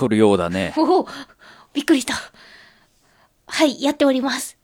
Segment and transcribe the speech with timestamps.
[0.00, 0.72] とるようだね。
[0.76, 1.08] おお、
[1.74, 2.14] びっくりした。
[3.46, 4.56] はい、やっております。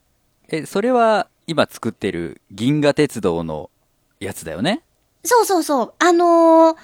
[0.49, 3.71] え、それは今作ってる銀河鉄道の
[4.19, 4.83] やつだよね？
[5.25, 5.95] そうそうそう。
[5.99, 6.77] あのー、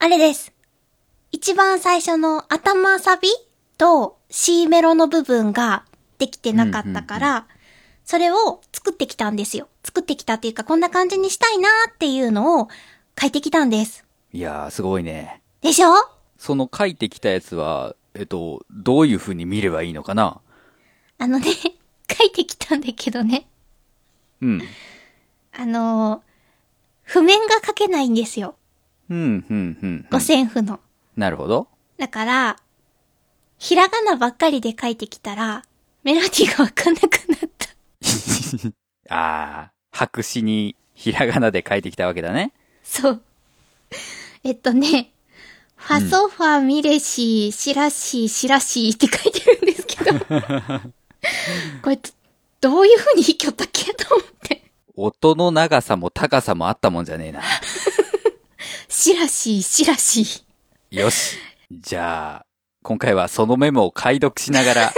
[0.00, 0.52] あれです。
[1.32, 3.28] 一番最初の頭サビ
[3.78, 5.84] と C メロの部分が
[6.18, 7.46] できてなかったから、
[8.04, 9.68] それを作ってきたんですよ。
[9.84, 12.68] 作ってきたっていうか、こんな感じにしたいなっていうのを
[13.20, 14.04] 書いてきたんです。
[14.32, 15.42] いやー、すごいね。
[15.62, 15.88] でしょ？
[16.38, 20.40] その書いてきたやつは、えっと、どういう風に見ればいいのかな？
[21.18, 21.46] あのね、
[22.10, 23.48] 書いてきたんだけどね。
[24.40, 24.62] うん。
[25.52, 26.20] あのー、
[27.02, 28.56] 譜面が書けないんですよ。
[29.10, 30.06] うん、うん、うん。
[30.10, 30.80] 五線譜の。
[31.16, 31.68] なるほど。
[31.96, 32.56] だから、
[33.58, 35.64] ひらがなばっかりで書いてきたら、
[36.04, 37.68] メロディーがわかんなくなった。
[39.10, 42.52] あー、白紙にひらがなで書いてきたわけだね。
[42.84, 43.22] そう。
[44.44, 45.10] えっとね、
[45.78, 50.12] ファソファミレシー、シラシー、シラシーって書いてるんですけど。
[51.82, 52.02] これ、ど
[52.60, 54.62] どういう風に弾きよったっけと思って。
[54.96, 57.42] 音の長さも高さもあったもんじゃねえな。
[58.88, 61.00] シラシー、シラシー。
[61.00, 61.36] よし。
[61.70, 62.46] じゃあ、
[62.82, 64.92] 今回はそのメモを解読しながら、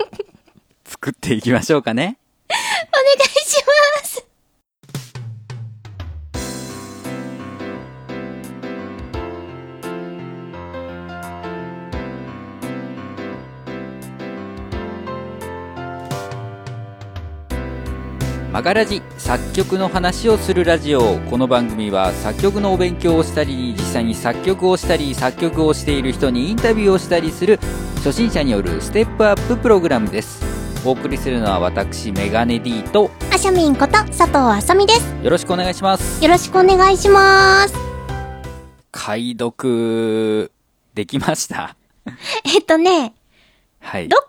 [0.88, 2.18] 作っていきましょうかね。
[2.48, 3.62] お願いし
[4.02, 4.27] ます。
[18.52, 21.18] マガラジ作曲の話をするラジオ。
[21.30, 27.58] この番組は作曲のお勉強をしたり実際に作曲をしたり作曲をしている人にインタビューをしたりする
[27.96, 30.42] 初心者によるステップアッププログラムです。
[30.86, 33.92] お送りするのは私メガネ D とあしゃみんこと。
[33.92, 35.14] 佐藤あさみです。
[35.22, 36.22] よろしくお願いします。
[36.24, 37.74] よろしくお願いします。
[38.90, 40.50] 解読
[40.94, 41.76] できました？
[42.46, 43.12] えっとね、
[43.80, 44.08] はい。
[44.08, 44.20] どっ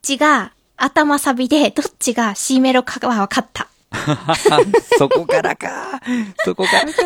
[0.00, 3.68] ちが頭サビで、どっちが C メロかは分かった。
[4.98, 6.00] そこからか。
[6.44, 7.02] そこからか。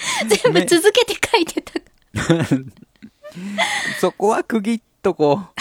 [0.28, 1.72] 全部続けて書いてた。
[4.00, 5.60] そこは区切っとこう。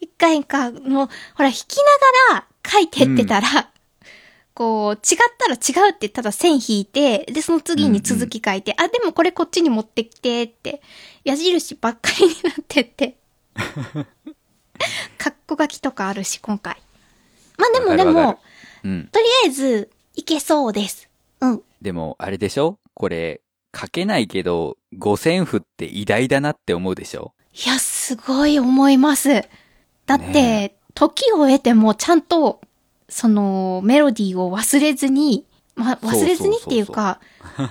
[0.00, 1.76] 一回か、もう、ほら、弾き
[2.30, 3.70] ながら書いてってたら、
[4.54, 10.80] こう、違ったら違うってただ線引いて、で、その次に続き書いて、あ、でもこれこっちに持ってきてって、
[11.24, 13.16] 矢印ばっかりになってって。
[15.18, 16.76] カッコ書きとかあるし、今回。
[17.56, 18.32] まあでもでも
[18.84, 21.08] る、うんとりあえず、いけそうです。
[21.40, 21.62] うん。
[21.80, 22.78] でも、あれでしょ？
[22.94, 23.40] これ、
[23.76, 27.32] 書けないけど、五線譜って偉大だなって思うでしょ？
[27.52, 29.44] いや、すごい思います。
[30.06, 32.60] だって、ね時を経てもちゃんと、
[33.08, 35.44] その、メロディーを忘れずに、
[35.74, 37.18] まあ、忘れずにっていうか、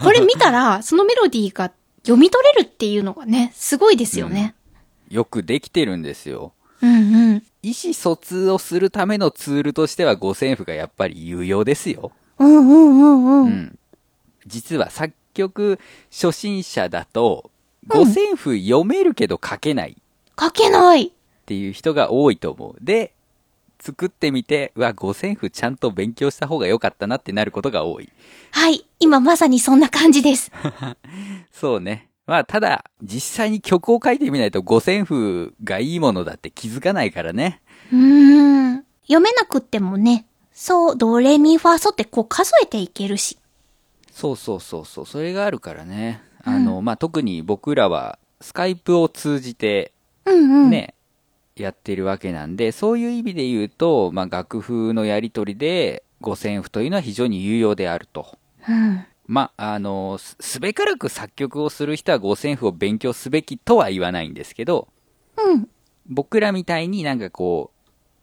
[0.03, 1.71] これ見たら、 そのメロディーが
[2.01, 4.55] 読み取れるっていうのがね、すごいですよね。
[5.13, 6.53] よくできてるんですよ。
[6.81, 12.11] うん、うん、意思疎通をするためのツールとしては五線譜がやっぱり有用ですよ。
[12.39, 12.47] うん。
[12.47, 13.45] うんうんうんうん。
[13.45, 13.79] うん。
[14.47, 15.79] 実は作曲
[16.11, 17.51] 初心者だと、
[17.87, 19.95] 五線譜読めるけど書けないっ
[20.39, 21.13] 書けない。
[21.45, 22.75] ていう人が多いと思う。
[22.81, 23.13] で、
[23.79, 28.09] 作ってみて、うわ、五線譜ちゃんと勉強した方が良かったなってなることが多い。
[28.51, 28.85] はい。
[28.99, 30.51] 今まさにそんな感じです。
[31.51, 32.09] そうね。
[32.25, 37.61] まあ、ただ、実際に曲を書いてみないと五線譜がいいものだって気づかないからね。
[37.91, 38.83] うーん。
[39.03, 43.37] 読めなくってもね、そう、ドレミファソってこう数えていけるし。
[44.11, 46.21] そうそうそうそう、それがあるからね。
[46.43, 49.91] あの、まあ、特に僕らは、スカイプを通じて、
[50.25, 50.69] うんうん。
[50.69, 50.93] ね、
[51.55, 58.37] やってるわけなんで、そういう意味で言うと、まあ、楽譜のやり取りで、五線譜というのは非常に有用であると。
[58.69, 59.05] うん。
[59.33, 64.89] まあ、あの、すすべからく作曲をする人は五線譜を勉強すべきとは言わないんですけど、
[65.43, 65.67] うん。
[66.05, 67.71] 僕らみたいになんかこ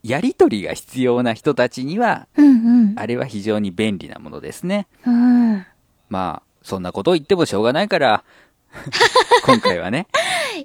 [0.05, 2.51] う、やり取りが必要な人たちには、うんう
[2.93, 2.95] ん。
[2.97, 4.87] あれは非常に便利なものですね。
[5.05, 5.67] うん。
[6.09, 8.23] まあ、そんなことを言ってもしょうがないから、
[9.45, 10.07] 今回はね、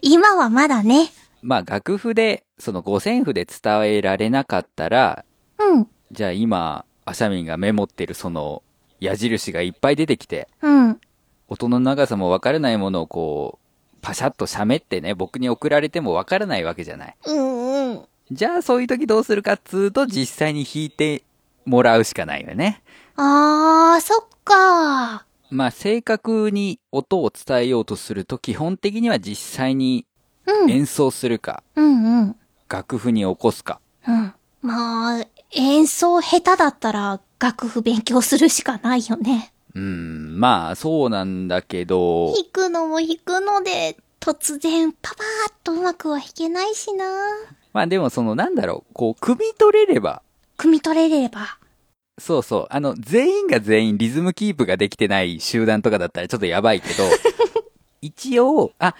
[0.03, 1.09] 今はまだね。
[1.41, 5.25] まあ楽譜で、その五線譜で伝えられなかったら、
[5.57, 5.87] うん。
[6.11, 8.61] じゃあ今、アシャミンがメモってるその
[9.05, 10.99] 矢印がいっぱい出てきて、うん。
[11.47, 17.15] 音の長さもわからないものをこう、パシャッと喋ってね、僕に送られてもわからないわけじゃない。
[17.25, 18.05] うんうん。
[18.31, 21.23] じゃあそういう時どうするかっつうと、実際に弾いて
[21.65, 22.81] もらうしかないよね。
[23.15, 30.05] あー、そっかまあ正確に音を伝えようとすると、基本的には実際に
[30.47, 30.71] うん。
[30.71, 32.35] 演奏するか、うんうん。
[32.69, 33.79] 楽譜に起こすか。
[34.07, 34.33] うん。
[34.61, 39.51] まあ、演奏下手だったら楽譜勉強するしかないよね。
[39.73, 47.05] うん、まあそうなんだけど、弾くのも弾くので、突然、パパーっとうまくは弾けないしな
[47.73, 50.21] まあでもそのなんだろう、こう、汲み取れれば、
[50.57, 51.59] 汲み取れれば。
[52.17, 57.03] そうそう、あの、全員が全員リズムキープができてない集団とかだったらちょっとやばいけど、
[58.01, 58.95] 一応、あ、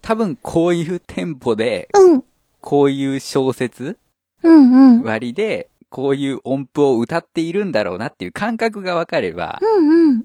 [0.00, 2.24] 多分こういうテンポで、うん。
[2.60, 3.96] こういう小説
[4.42, 5.02] うんうん。
[5.02, 10.24] 割りで、こういう音符を歌っているんだろうなっていう感覚がわかれば、うんうん。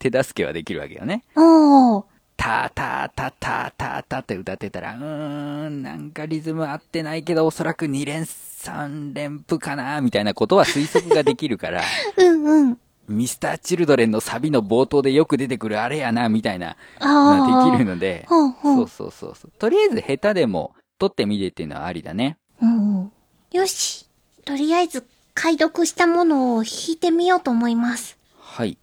[0.00, 1.22] 手助けはできるわけよね。
[1.36, 2.04] おー。
[2.36, 11.82] タタタタタタって歌ってたら、うーん、なんかリズム合ってないけど、おそらく2連3連符かな、みたいなことは推測ができるから、
[12.18, 12.78] うんうん。
[13.08, 17.92] ミスター・チルドレンのサビの冒頭でよく出てくるあれやな、みたいな、あまあ、できるの。
[17.94, 18.76] ので、ほうほう。
[18.76, 19.52] そうそうそうそう。
[19.56, 22.38] とりあえず下手でも撮ってみてっていうのはありだね。
[22.60, 23.12] うんうん。
[23.52, 24.09] よし。
[24.44, 28.16] とりあえず、解読したものを弾いてみようと思います。
[28.38, 28.78] はい。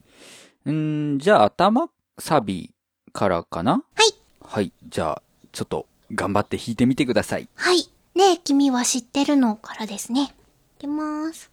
[0.71, 1.89] ん、じゃあ頭
[2.19, 2.71] サビ
[3.13, 3.74] からかな？
[3.74, 4.13] はい。
[4.42, 4.71] はい。
[4.88, 5.21] じゃあ、
[5.51, 7.48] ちょっと頑張って弾いてみてください。
[7.56, 7.89] はい。
[8.15, 10.33] ねえ、君は知ってるのからですね。
[10.77, 11.51] いきまーす。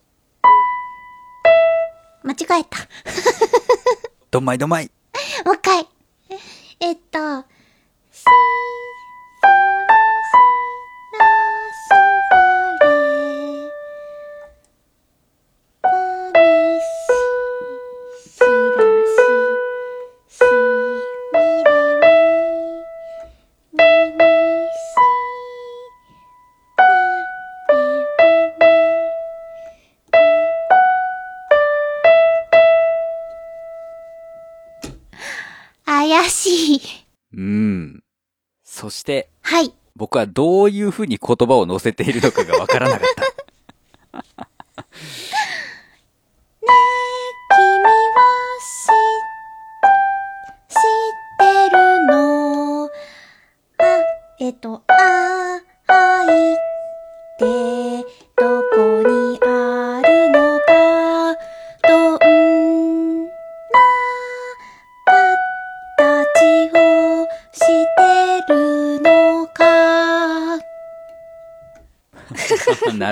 [2.22, 2.78] 間違えた。
[4.30, 4.90] どんまいどんまい。
[5.44, 5.86] もう一回。
[6.80, 7.44] えっと、
[40.26, 43.13] どういうふうに言葉を載せているのかがわからなかっ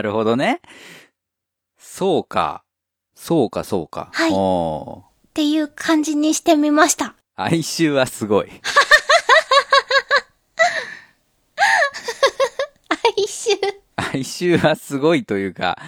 [0.02, 0.60] なるほどね。
[1.78, 2.64] そうか。
[3.14, 4.10] そうか、そうか。
[4.12, 7.14] はいっていう感じにしてみました。
[7.36, 8.48] 哀愁はすごい。
[12.88, 13.56] 哀愁。
[13.96, 15.78] 哀愁はすごいというか、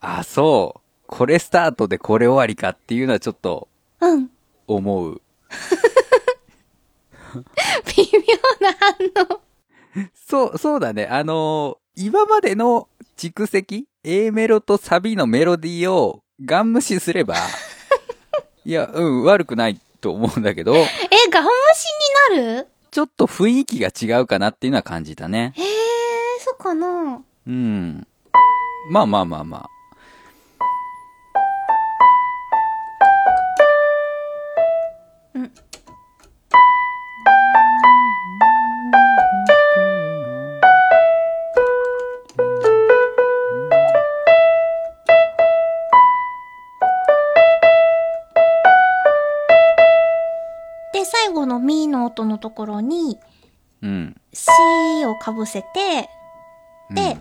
[0.00, 0.80] あ、そう。
[1.08, 3.66] これスタートでこれ終わりかっていうのはちょっと
[4.00, 4.30] うん。
[4.68, 5.20] 思う。
[7.96, 8.94] 微妙な反
[9.34, 9.40] 応。
[10.14, 11.06] そう、そうだね。
[11.06, 12.88] あのー今までの
[13.20, 17.34] 蓄積 ?A メロとサビのメロディーをガン無視すれば、
[18.64, 20.86] いや、うん、悪くないと思うんだけど、え、
[21.30, 21.50] ガン無
[22.30, 22.68] 視になる？
[22.90, 25.52] ちょっと雰囲気が違うかなっていうのは感じたね。
[25.54, 25.66] へえ、
[26.40, 28.06] そっかなうん。
[28.90, 29.68] まあまあまあまあ。
[52.24, 53.18] のミーのところに、
[53.82, 54.20] うん。
[54.32, 54.46] シ
[55.06, 56.08] をかぶせて、
[56.90, 57.18] うんで、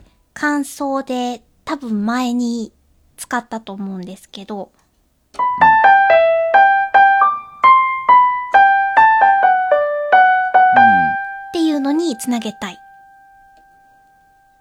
[1.06, 2.72] で多分前に
[3.18, 4.72] 使ったと思うんですけど、
[11.50, 12.80] っていうのにつなげたい。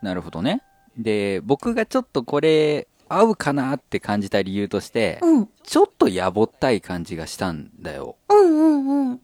[0.03, 0.63] なるほどね。
[0.97, 5.49] で、僕がちょっとこれ、合うかなって感じた理由として、うん。
[5.63, 8.17] ちょっとやぼったい感じがしたんだよ。
[8.29, 9.21] うんうんうん。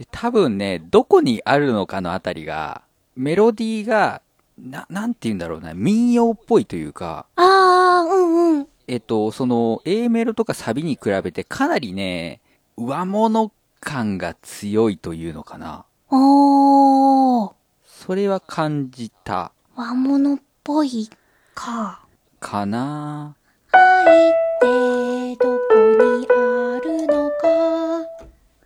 [0.00, 2.80] で、多分ね、どこにあるのかのあたりが、
[3.16, 4.22] メロディーが、
[4.58, 8.66] な、なんて言うんだろうな、民謡っぽいというか、あー、うんうん。
[8.88, 12.40] えっと、その、A メロとかサビに比べてかなりね、
[12.78, 15.84] 上物感が強いというのかな。
[16.10, 17.52] おー、
[17.84, 21.10] それは感じた、和物っぽい
[21.54, 22.00] か。
[22.40, 23.36] かな。
[23.72, 25.74] 愛ってどこ
[26.16, 28.06] にあるのか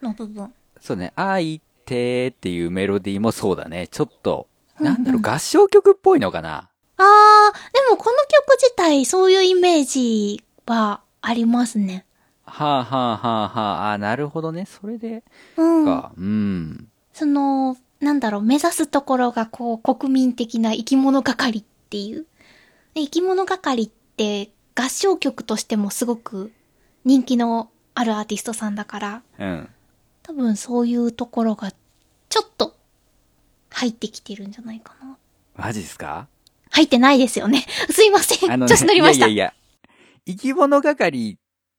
[0.01, 0.55] の部分。
[0.85, 3.89] そうね、愛ってっていうメロディーもそうだね。
[3.89, 4.49] ちょっと、
[4.79, 6.69] なんだろう、合唱曲っぽいのかな。
[6.99, 12.05] あー、でもこの曲自体そういうイメージはありますね。
[12.45, 14.67] はあはあはあはあ、あーなるほどね。
[14.67, 15.25] それで、
[15.57, 15.85] うん。
[15.87, 16.13] か。
[16.19, 16.89] うん。
[17.15, 22.27] その、なんだろう、目指すところがこう、国民的な生き物係っていう。
[22.93, 26.53] で生き物係って合唱曲としてもすごく
[27.07, 29.69] 人気のあるアーティストさんだから、うん。
[30.25, 31.71] 多分そういうところが
[32.29, 32.75] ちょっと
[33.71, 35.17] 入ってきてるんじゃないかな。
[35.55, 36.27] マジですか？
[36.71, 37.65] 入ってないですよね。
[37.91, 38.51] すいません。
[38.51, 39.27] あの、調子乗りました。
[39.27, 39.55] いやいやいや、
[40.27, 41.39] 生き物係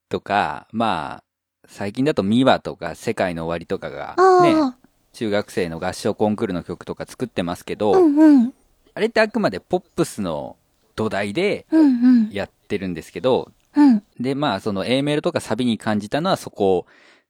[0.09, 4.77] とか、まあ、最近だとミワとか世界の終わりとかが、ね、あ
[5.13, 8.53] 中学生の合唱コンクールの曲とか作ってますけど、あ、うんうん。
[8.93, 10.55] あれってあくまでポップスの
[10.95, 12.29] 土台でうんうん。
[12.31, 14.03] やってるんですけど、うん。
[14.19, 16.85] で、まあ、その A メロとかサビに感じたのはそこ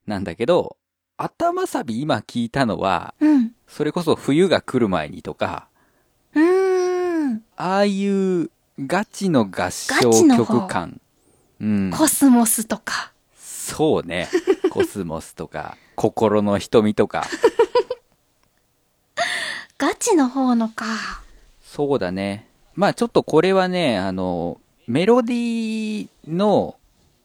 [0.05, 0.77] なんだけど、
[1.17, 3.51] 頭サビ今聞いたのは、うん。
[3.67, 5.67] それこそ冬が来る前にとか、
[6.33, 7.43] うーん。
[7.55, 10.99] ああいうガチの合唱曲感。
[11.61, 11.91] うん。
[11.91, 13.13] コスモスとか。
[13.37, 14.27] そうね。
[14.69, 17.25] コスモスとか、心の瞳とか。
[19.77, 20.85] ガチの方のか。
[21.63, 22.47] そうだね。
[22.73, 26.75] まあちょっとこれはね、あの、メロディーの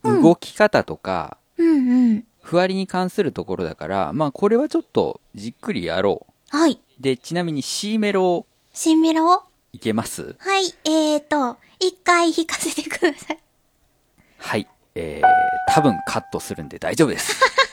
[0.03, 2.25] 動き方とか、うんうん。
[2.43, 6.73] ふわりに関するところだから、まあこれはちょっとじっくりやろはい。
[6.73, 7.03] う。
[7.03, 9.33] で、ちなみに C メロ新メロ？
[9.33, 9.43] を
[9.73, 10.37] いけます？
[10.39, 10.65] はい。
[10.85, 13.39] えーと、一回弾かせてください。
[14.39, 14.69] はい。
[14.95, 17.41] えー、多分カットするんで大丈夫です。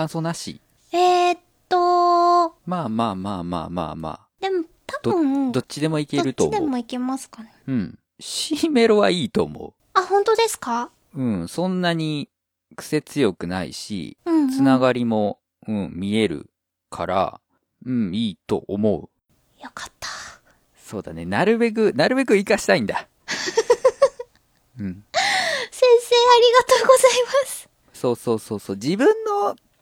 [0.00, 0.62] 感想なし？
[0.92, 1.38] えー、っ
[1.68, 4.20] と、まあまあまあまあまあまあ。
[4.40, 6.70] でも多分、どっちでもいけるとどっちで思う。
[6.70, 7.52] もいけますかね。
[7.66, 7.98] うん。
[8.18, 10.90] C メロはいいと思あ、本当ですか？
[11.14, 11.20] う。
[11.22, 11.48] うん。
[11.48, 12.30] そんなに
[12.76, 14.50] 癖強くないし、うん、うん。
[14.50, 15.38] つながりも、
[15.68, 16.48] うん、見える
[16.88, 17.40] から、
[17.84, 19.62] うん、いいと思う。
[19.62, 20.08] よかった。
[20.82, 21.26] そうだね。
[21.26, 23.06] なるべく、なるべく活かしたいんだ。
[24.80, 25.04] うん。
[25.70, 27.10] 先生、ありがとうござい
[27.44, 27.68] ます。
[27.92, 28.76] そうそうそうそう。
[28.76, 29.12] 自分の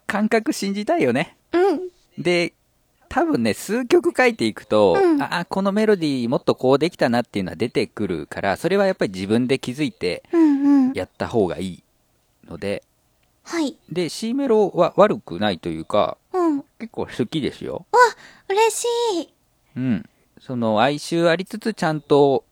[0.09, 1.37] 感覚信じたいよね。
[1.53, 1.79] うん。
[2.17, 2.53] で、
[3.09, 10.93] 多分ね、数曲書いていくと、うんああ、このメロディーもっとこうできたなっていうのは出てくるから、それはやっぱり自分で気づいてうんうん。
[10.93, 11.83] やった方がいい
[12.47, 12.83] ので、
[13.43, 13.75] はい。
[13.91, 16.63] で、C メロは悪くないというか、うん。
[16.77, 17.85] 結構好きですよ。
[18.47, 18.85] 嬉し
[19.23, 19.29] い。
[19.75, 20.09] うん。
[20.39, 22.43] その哀愁ありつつちゃんと、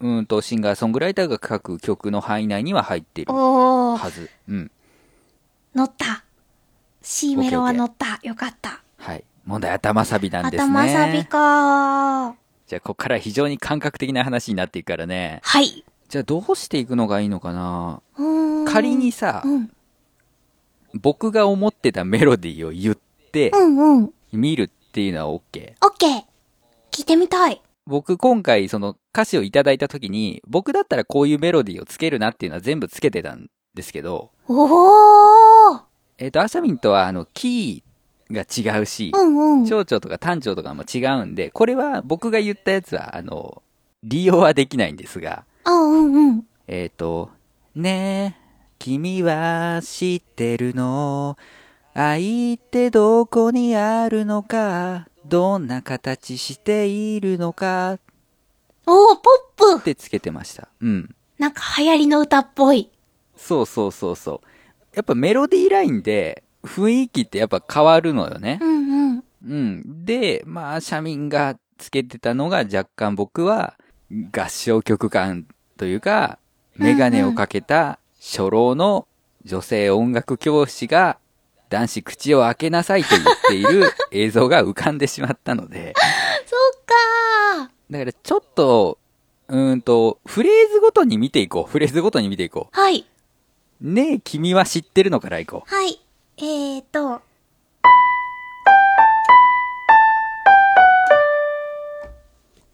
[0.00, 4.30] うんと、シンガーソングライターが書く曲の範囲内には入っているはず。
[4.48, 4.70] うん。
[5.74, 6.17] 乗った。
[7.62, 8.18] は乗った。
[8.22, 8.82] よかった。
[8.96, 9.24] はい。
[9.44, 10.70] 問題頭サビなんですね。
[10.70, 12.36] 頭サビか。
[12.66, 15.40] じゃあ、ここから非常に感覚的な話になっていくからね。
[15.42, 15.84] はい。
[16.08, 18.02] じゃあ、どうしていくのがいいのかな
[18.66, 19.70] 仮にさ、うん。
[20.94, 22.96] 僕が思ってたメロディーを言っ
[23.32, 24.12] てう、んうん。
[24.32, 25.74] 見るっていうのは OK。
[25.82, 26.22] オッケー。
[26.90, 27.62] 聞いてみたい。
[27.86, 35.47] 僕今回その歌詞をいただいた時に、僕だったらこういうメロディーをつけるなっていうのは全部つけてたんですけど、おー。
[36.18, 38.42] えっ、と、アシャミンとはあの、キーが
[38.76, 39.66] 違うし、うんうん。
[39.66, 43.62] 長調とか単調とかも違うんで、これは僕が言ったやつは、あの、
[44.02, 46.46] 利用はできないんですが、あ、うんうん。
[46.66, 47.30] えっ、と、
[47.74, 48.48] ねえ、
[48.78, 51.36] 君は知ってるの？
[51.94, 55.08] 愛ってどこにあるのか？
[55.26, 57.94] どんな形しているのか？
[57.94, 58.00] っ
[58.86, 59.30] おー、ポ
[59.74, 60.68] ップてつけてました。
[60.80, 61.14] うん。
[61.38, 62.90] なんか流行りの歌っぽい。
[63.36, 64.47] そうそうそうそう。
[64.98, 68.64] やっぱメロディーラインで雰囲気ってやっぱ変わるのよねう。
[68.64, 69.24] んうん。
[69.46, 70.04] うん。
[70.04, 73.74] で、まあ、社民がつけてたのが若干僕は
[74.32, 76.40] 合唱曲感というか、
[76.74, 79.06] メガネをかけた初老の
[79.44, 81.18] 女性音楽教師が
[81.70, 85.94] 男子口を開けなさいと言っている 映像が浮かんでしまったので、
[86.44, 86.56] そ
[87.60, 88.98] っかだからちょっと、
[89.46, 91.70] うーんと、フレーズごとに見ていこう。
[91.70, 92.80] フレーズごとに見ていこー。
[92.80, 93.06] はい。
[93.80, 93.90] う。
[93.90, 95.74] ねえ、君は知ってるのからいこう。
[95.74, 96.00] はい。
[96.38, 97.22] えーと。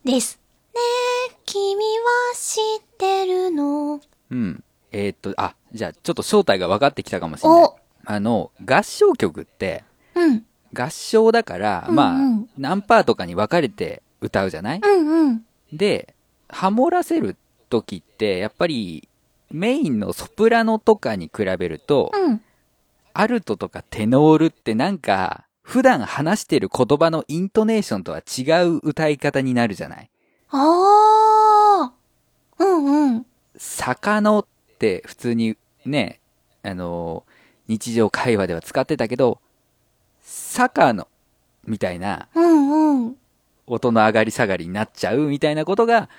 [0.05, 0.39] です。
[0.75, 0.81] ね
[1.31, 1.81] え、君は
[2.35, 4.01] 知ってるの？
[4.31, 4.65] うん。
[4.93, 7.77] えーっと、あ、じゃあちょっと正体が分かってきたかもしれないお。
[8.07, 9.85] あの、合唱曲って、
[10.15, 10.45] うん。
[10.73, 14.81] 合唱だから、まあうんうん、何パーとかに分かれて歌うじゃない？
[14.83, 15.47] うんうん。
[15.73, 16.15] で、
[16.49, 17.37] ハモらせる
[17.71, 19.09] 時って、やっぱり、
[19.55, 22.43] メインのソプラノとかに比べると、うん。
[23.13, 30.11] アルトとかテノールってなんか、普段話してる言葉のイントネーションとは違う歌い方になるじゃない？
[30.51, 32.65] あー。
[32.65, 33.27] うんうん。
[33.57, 34.47] 坂のっ
[34.79, 35.57] て普通に
[35.87, 36.21] ね、
[36.65, 37.25] あの、
[37.69, 39.39] 日常会話では使ってたけど、
[40.21, 41.07] 坂の
[41.65, 43.17] みたいなうんうん。
[43.67, 46.11] 音の上がり下がりになっちゃうみたいなことが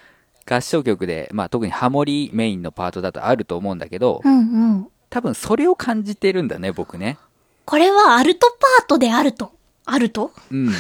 [0.46, 4.42] 合唱曲で、まあ特にハモリメインのパートだとあると思うんだけど、うんう
[4.80, 4.88] ん。
[5.10, 7.18] 多分それを感じてるんだね、僕ね。
[7.66, 8.48] これはアルト
[8.80, 9.52] パートであると。
[9.86, 10.32] あると？
[10.52, 10.72] うん。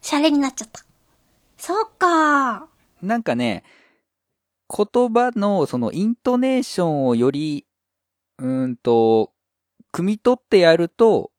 [0.00, 0.84] シャレになっちゃった。
[1.56, 2.68] そっか
[3.02, 3.64] なんかね、
[4.68, 7.66] 言葉のそのイントネーションをより、
[8.38, 9.32] うーんと、
[9.92, 11.30] 汲み取ってやると、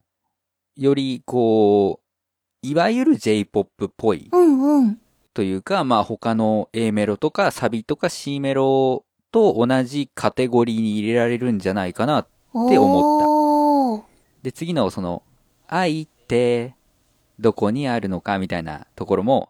[0.76, 5.00] よりこう、いわゆる J-POP っぽいうんうん。
[5.36, 12.22] というか、まあ他の A メロとかサビとか C メロと同じカテゴリーに入れられるんじゃないかな。
[12.22, 14.08] って思った。
[14.42, 15.24] で、次のその、
[15.68, 16.76] 愛って
[17.38, 19.50] どこにあるのかみたいなところも、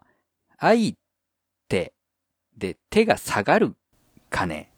[0.58, 0.96] 愛っ
[1.70, 1.94] て、
[2.58, 3.76] で、手が下がる
[4.32, 4.72] かね。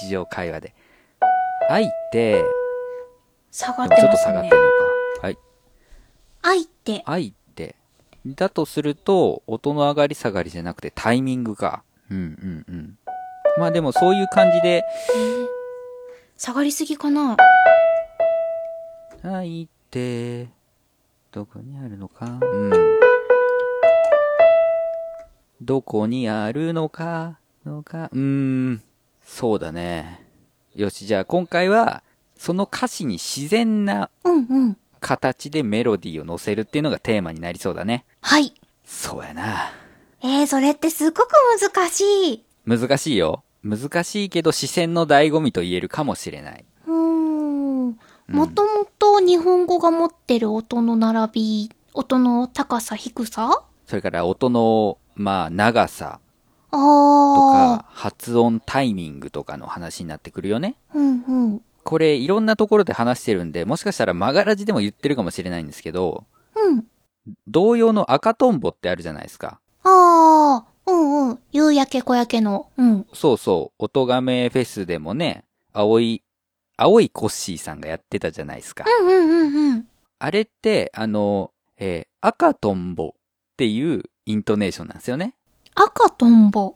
[0.00, 0.74] 日常会話で。
[1.68, 2.42] 愛って、
[3.52, 4.56] 下がっでもちょっとてますね下がってる。
[4.56, 4.68] の
[5.20, 5.26] か。
[5.26, 5.38] はい。
[6.42, 7.02] 愛って。
[7.06, 7.39] 愛って、
[8.26, 11.82] だとすると、音の上がり下がりじゃなくてタイミングか。
[12.10, 12.98] うんうんうん。
[13.58, 14.82] まあでもそういう感じで、
[15.14, 15.46] えー
[16.36, 17.36] 下がりすぎかな？
[19.22, 20.48] 愛って、
[21.32, 22.38] どこにあるのか？
[22.40, 22.72] うん。
[25.60, 28.18] どこにあるのか、のか、うー
[28.70, 28.82] ん。
[29.22, 30.24] そうだね。
[30.74, 32.02] よし、じゃあ今回は、
[32.38, 34.78] その歌詞に自然なうんうん。
[35.00, 38.04] 形でメロディーを乗せるっていうのがテーマになりそうだね。
[38.20, 38.54] はい。
[38.84, 39.72] そうやな。
[40.22, 41.28] えー、それってすごく
[41.60, 42.44] 難しい。
[42.66, 43.42] 難しいよ。
[43.62, 46.64] 難しいけど視線の醍醐味と言えるかもしれない。
[46.86, 47.96] うーん。
[48.28, 53.64] もともと日本語が持ってる音の並び、音の高さ、低さ？
[53.86, 56.20] それから音の、まあ、長さ
[56.70, 57.78] あとあ。
[57.78, 60.76] か、発音タイミングとかの話になってくるよね。
[60.94, 61.62] うんうん。
[61.84, 66.84] これ、いろんなところで話してるんで、もしかしたらマガラジでも言ってるかもしれないんですけど、うん。
[67.46, 69.60] 同様の赤とんぼってあるじゃないですか。
[69.84, 70.70] ああ。
[70.86, 71.38] うんうん。
[71.52, 72.68] 夕焼け小焼けの。
[72.76, 73.06] うん。
[73.12, 76.22] そうそう、音亀フェスでもね、青い、
[76.76, 78.84] 青いコッシーさんがやってたじゃないですか。
[78.86, 79.86] うんうんうんうん。
[80.18, 83.20] あれって、あの、えー赤とんぼっ
[83.56, 85.34] ていうイントネーションなんですよね。
[85.74, 86.74] 赤とんぼ。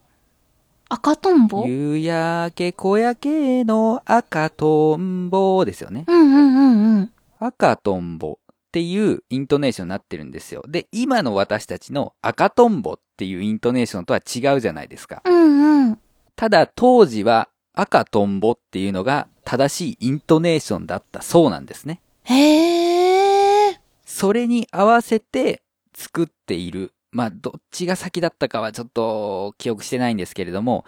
[0.89, 1.63] 赤とんぼ？
[1.63, 6.05] うん夕焼け小焼けの赤とんぼですよね。
[6.07, 7.13] うんうんうん。
[7.39, 10.63] 赤とんぼっていうイントネーションになってるんですよ。
[10.69, 15.23] で、今の私たちの赤とんぼっていうイントネーションとは違うじゃないですか。
[15.25, 15.99] うんうん。
[16.37, 22.01] ただ当時は赤とんぼっていうのが正しいイントネーションだったそうなんですね。
[22.25, 23.81] へえ。
[24.05, 25.63] それに合わせて
[25.95, 26.93] 作っている。
[27.15, 30.85] まあ、どっちが先だったかはちょっと記憶してないんですけれども、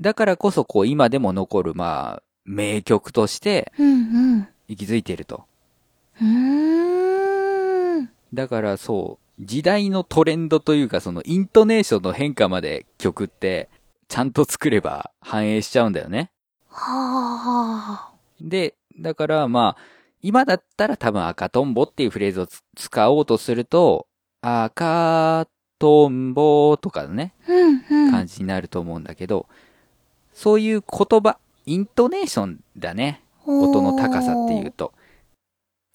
[0.00, 3.92] だからこそこう今でも残る、まあ、名曲としてうんう
[4.38, 4.48] ん。
[4.66, 5.44] 息づいていると。
[6.20, 8.10] うーん。
[8.34, 13.68] だからそう、時代のトレンドというかそのイントネーションの変化まで曲って
[14.08, 16.32] ちゃんと作れば反映しちゃうんだよね。
[16.68, 18.12] はあ。
[18.40, 19.82] で、だからまあ、
[20.22, 24.08] 今だったら多分赤とんぼっていうフレーズをつ使おうとすると、
[24.42, 28.10] 赤とんぼとかのね、うんうん。
[28.10, 29.46] 感じになると思うんだけど、
[30.32, 33.22] そういう言葉、イントネーションだね。
[33.46, 34.92] 音の高さっていうと。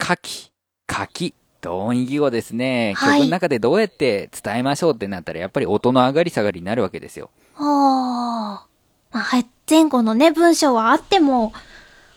[0.01, 0.51] 書き、
[0.89, 2.93] 書き、同音異義語ですね。
[2.95, 7.29] はい曲の中でどうやって伝えましょうってなったら、やっぱり音の上がり下がりになるわけですよ。
[7.55, 8.67] はあ。
[9.11, 11.53] まあ、はい前後のね、文章はあっても、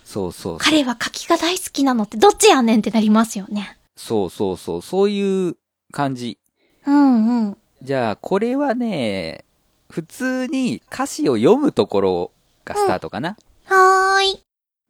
[0.05, 0.59] そうそうそう。
[0.59, 3.79] 彼は書きが大好きなのってどっちやねんってなりますよね。
[3.97, 4.83] そうそうそう。
[4.83, 5.57] そういう
[5.95, 6.39] 感じ。
[6.85, 7.57] うんうん。
[7.81, 9.45] じゃあ、これはね、
[9.89, 12.33] 普通に歌詞を読むところ
[12.65, 13.37] がスタートかな。
[13.67, 14.43] はーい。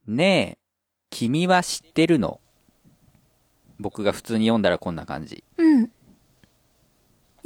[0.07, 0.59] ねえ、
[1.11, 2.41] 君は知ってるの？
[3.79, 5.45] 僕が普通に読んだらこんな感じ。
[5.59, 5.91] うん。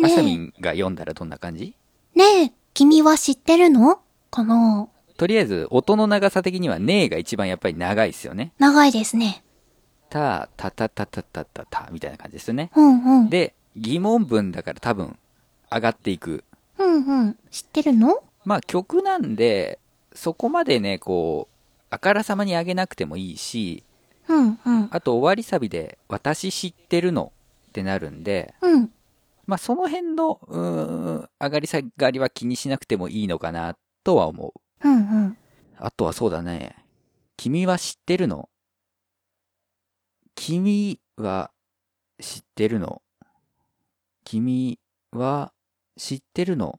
[0.04, 1.74] あさみねんが読んだらどんな感じ？
[2.14, 4.00] え、ねえ、君は知ってるの？
[4.30, 8.52] かなとりあえず、音の長さ的にはねえが一番やっぱり長いですよね。
[8.58, 9.42] 長いですね。
[10.10, 12.70] た、たたたたたたた、みたいな感じですよね。
[12.74, 13.30] うんうん。
[13.30, 15.16] で、疑問文だから多分、
[15.70, 16.44] 上がっていく。
[16.78, 17.36] うんうん。
[17.50, 18.22] 知ってるの？
[18.44, 19.78] まあ曲なんで、
[20.14, 21.54] そこまでね、こう、
[21.90, 23.82] あからさまに上げなくてもいいし、
[24.28, 24.88] うんうん。
[24.90, 27.32] あと終わりサビで、私知ってるの
[27.68, 28.90] ってなるんで、うん。
[29.46, 34.52] まあその辺の、うーん、上がり下がりは気にしなくてもいいのかな、とは思
[34.84, 34.88] う。
[34.88, 35.36] うんうん。
[35.78, 36.76] あとはそうだね。
[37.36, 38.48] 君は知ってるの？
[40.40, 41.50] 君は
[42.20, 43.02] 知ってるの？
[44.24, 44.78] 君
[45.12, 45.52] は
[45.96, 46.78] 知ってるの？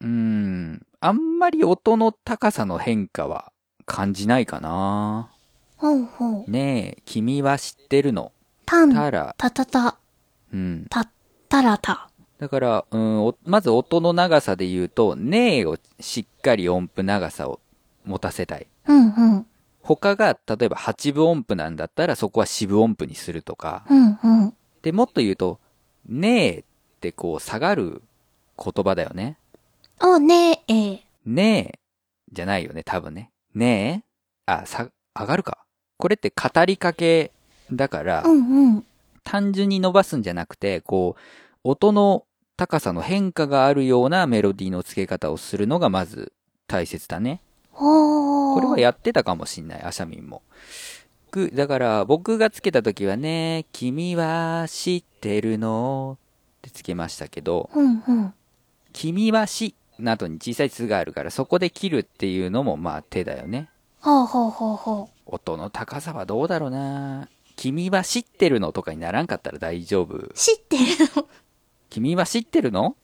[0.00, 0.86] うーん。
[1.00, 3.52] あんまり音の高さの変化は
[3.84, 5.30] 感じないかな。
[5.76, 6.50] ほうほう。
[6.50, 8.32] ねえ、君は知ってるの？
[8.64, 9.98] たん、たら、たたた、
[10.52, 10.86] うん。
[10.88, 11.10] たっ
[11.50, 12.08] たらた。
[12.38, 17.60] だから、うん、おまず音の長さで言うと、ねえをしっかり音符長さを
[18.06, 18.66] 持たせたい。
[18.86, 19.46] うんうん。
[19.84, 23.84] 他が、例えば8分音符なんだったら、そこは4分音符にするとか。
[23.90, 24.54] うんうん。
[24.80, 25.60] で、もっと言うと、
[26.06, 26.64] ねえっ
[27.00, 28.02] てこう下がる
[28.56, 29.38] 言葉だよね。
[30.00, 31.78] おねえ、ねえ、
[32.32, 33.30] じゃないよね、多分ね。
[33.54, 34.04] ね
[34.46, 35.66] えあ、さ、上がるか。
[35.98, 37.32] これって語りかけ
[37.70, 38.86] だから、うんうん。
[39.22, 41.20] 単純に伸ばすんじゃなくて、こう、
[41.62, 42.24] 音の
[42.56, 46.32] 高さの変化があるようなメロディーの付け方をするのがまず
[46.66, 47.42] 大切だね。
[47.74, 50.42] これはやってたかもしんない、アシャミンも。
[51.30, 56.18] くだから、僕がつけた時はね、君は知ってるの
[56.58, 58.34] ってつけましたけど、うんうん。
[58.92, 63.68] 君はしの後に小さい「つ」があるから、そこで切るっていうのもまあ手だよね。
[64.00, 70.30] ほうほうほうほ音の高さはどうだろうな君は知ってるのとかにならんかったら大丈夫う。。
[70.34, 70.84] 知ってる
[71.16, 71.26] の？
[71.88, 72.96] 君は知ってるの？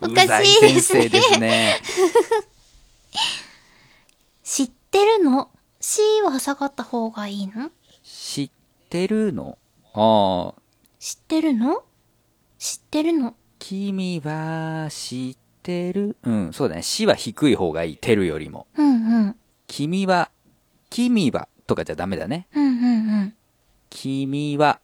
[0.00, 1.80] おかしいですねうざい先生ですね。
[4.44, 7.70] 知ってるの ?C は下がった方がいいの？
[8.02, 8.50] 知っ
[8.90, 9.56] てるの？
[9.94, 10.60] ああ、
[11.00, 11.82] 知ってるの？
[12.58, 13.34] 知ってるの？
[13.58, 16.18] 君は知ってる？
[16.22, 16.82] うん、そうだね。
[16.82, 17.96] 死は低い方がいい。
[17.96, 18.66] てるよりも。
[18.76, 19.36] うんうん。
[19.66, 20.30] 君は、
[20.90, 22.46] 君は、とかじゃダメだね。
[22.54, 22.70] うんう
[23.24, 23.34] ん
[23.88, 24.80] 君は、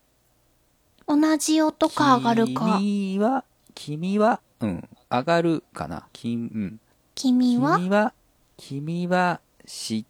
[1.06, 1.20] うん。
[1.20, 2.78] 同じ音か上がるか。
[2.78, 3.44] 君は、
[3.74, 6.08] 君は、うん、上がるかな。
[6.14, 6.80] きうん。
[7.14, 7.76] 君は？
[7.76, 8.14] 君は、
[8.56, 9.40] 君は
[9.72, 10.04] 知っ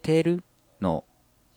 [0.00, 0.44] てる
[0.80, 1.04] の？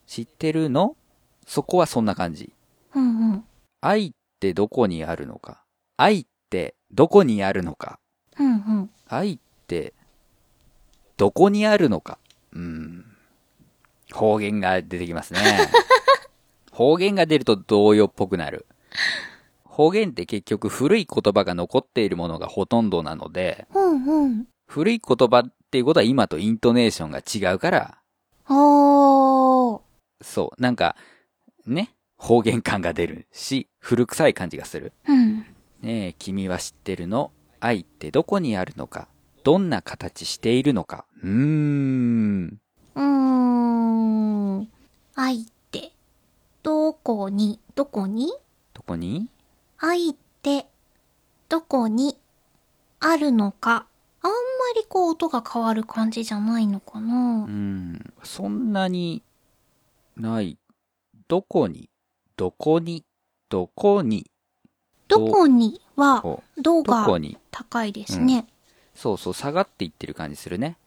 [0.07, 0.97] 知ってるの？
[1.45, 2.51] そこはそんな感じ。
[2.95, 3.43] うんうん。
[3.81, 5.63] 愛ってどこにあるのか？
[5.95, 7.99] 愛ってどこにあるのか？
[8.39, 8.89] うんうん。
[9.07, 9.93] 愛って
[11.15, 12.17] どこにあるのか？
[12.51, 13.05] うん。
[14.11, 15.39] 方言が出てきますね。
[16.71, 18.65] 方言が出ると童謡っぽくなる。
[19.65, 24.47] 方言って結局古い言葉が残っているものがほとんどなので、うんうん。
[24.65, 27.97] 古い言葉っていうことは今とイントネーションが違うから、
[28.47, 29.81] おー。
[30.21, 30.95] そう、なんか、
[31.65, 34.93] ね、方言感が出るし、古臭い感じがする。
[35.07, 35.39] うん。
[35.81, 37.31] ねえ、君は知ってるの？
[37.59, 39.07] 愛ってどこにあるのか？
[39.43, 41.05] どんな形しているのか？
[41.23, 42.59] うーん。
[42.93, 44.69] うーん。
[45.15, 45.91] 愛って、
[46.61, 48.31] どこに、どこに？
[48.75, 49.27] どこに？
[49.79, 50.67] 愛って、
[51.49, 52.15] どこに、
[52.99, 53.87] あるのか？
[54.63, 57.45] あんまりこう音が変わる感じじゃないのかな。
[57.45, 57.49] う。
[57.49, 58.13] ん。
[58.23, 59.21] そんなに、
[60.15, 60.57] ない。
[61.27, 61.89] どこに？
[62.37, 63.03] どこに？
[63.49, 64.31] どこに？
[65.09, 66.23] どこには、
[66.57, 67.37] どがどこに？
[67.51, 68.47] 高いですね。
[68.95, 70.77] そうそう、下がっていってる感じするね。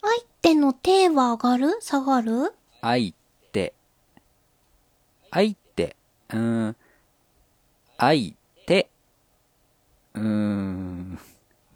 [0.00, 1.78] 愛っての手は上がる？
[1.80, 2.54] 下がる？
[2.82, 3.14] 愛っ
[3.50, 3.74] て、
[5.32, 5.96] 愛って、
[6.30, 6.76] うーん、
[7.98, 8.88] 愛って、
[10.14, 11.18] うーん、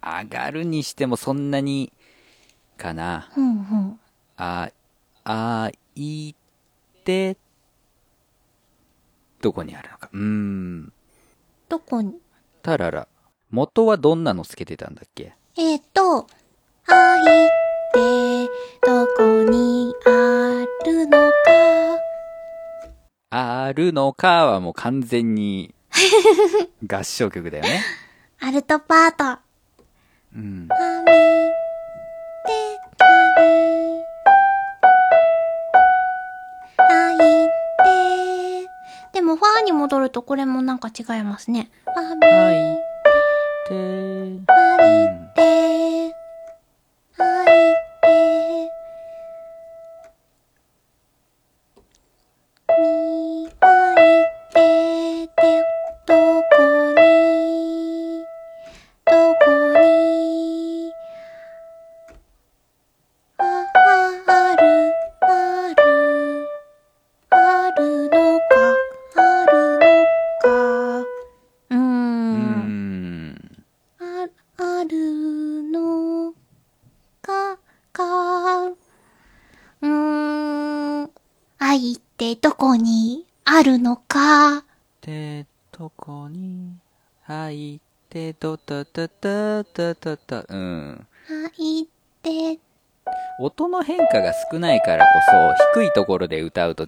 [0.01, 1.91] 上がるにしてもそんなに、
[2.77, 3.29] かな。
[3.35, 3.99] うんうん。
[4.37, 4.71] あ、
[5.25, 6.33] あい
[7.03, 7.37] て、
[9.41, 10.09] どこにあるのか。
[10.11, 10.93] うーん。
[11.67, 12.15] どこに？
[12.61, 13.07] たらら。
[13.51, 15.33] 元はどんなのつけてたんだっけ？
[15.57, 16.27] えっ、と、
[16.87, 17.49] 愛っ
[17.93, 18.45] て
[18.85, 21.99] どこにあるのか。
[23.31, 25.75] あるのかはもう完全に
[26.87, 27.83] 合唱曲だよね。
[28.41, 29.48] アルトパート。
[30.35, 30.67] うん。
[30.71, 31.05] 愛っ
[32.45, 32.51] て
[32.97, 34.03] どこに
[36.77, 38.69] 愛って。
[39.13, 41.71] でもファーに戻るとこれもなんか違いますね。
[41.95, 42.77] 愛愛っ
[43.67, 44.45] て、愛うん。
[44.45, 45.78] って、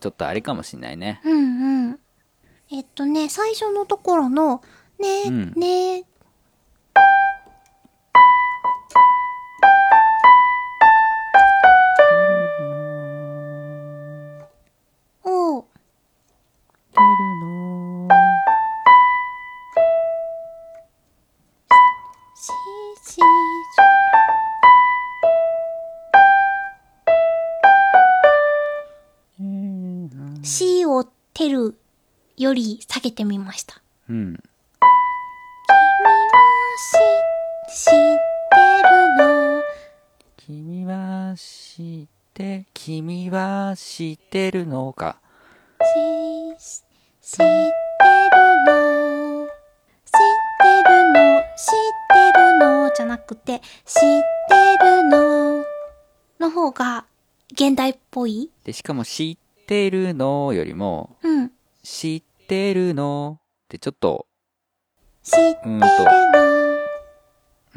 [0.02, 1.22] ちょっとあれかもしんないね。
[1.24, 2.00] うんうん。
[2.72, 4.64] えっとね、最初のところの、
[5.00, 6.01] ね、うんね、
[32.52, 33.82] より下げてみました。
[34.10, 34.38] うん。
[34.38, 36.54] 君は
[37.70, 37.80] 知っ
[38.50, 39.62] てるの？
[40.36, 44.92] 君は知って、君は知ってるの？
[44.92, 45.16] か。
[46.58, 46.82] し、
[47.22, 47.46] 知ってる
[48.68, 49.48] の？
[49.48, 49.50] 知っ
[50.60, 51.42] てるの？
[51.56, 51.66] 知っ
[52.10, 52.92] てるの？
[52.94, 54.00] じゃなくて、知っ
[54.50, 55.64] てるの？
[56.42, 56.50] の？
[56.50, 57.06] 方が
[57.54, 59.38] 現代っぽいで、しかも知っ
[59.68, 60.52] てるの？
[60.52, 61.50] よりも、うん。
[61.82, 62.31] 知って
[62.74, 63.40] るの？
[63.40, 64.28] ってちょっと、
[65.24, 65.88] 知ってるの？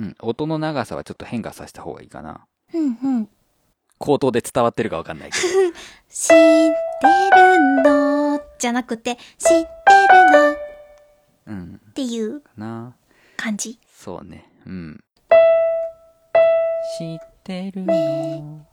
[0.00, 2.46] うん、音の長さはちょっと変化させた方がいいかな。
[2.72, 3.28] うんうん。
[3.98, 5.42] 口頭で伝わってるかわかんないけど。
[6.08, 6.34] 知って
[7.36, 8.40] るの？
[8.58, 9.64] じゃなくて、知ってる
[10.32, 10.52] の？
[10.52, 10.56] っ
[11.46, 12.96] うん、ていうかな。
[13.36, 13.78] 感じ。
[13.94, 14.50] そうね。
[14.66, 15.04] うん。
[16.98, 18.66] 知ってるの？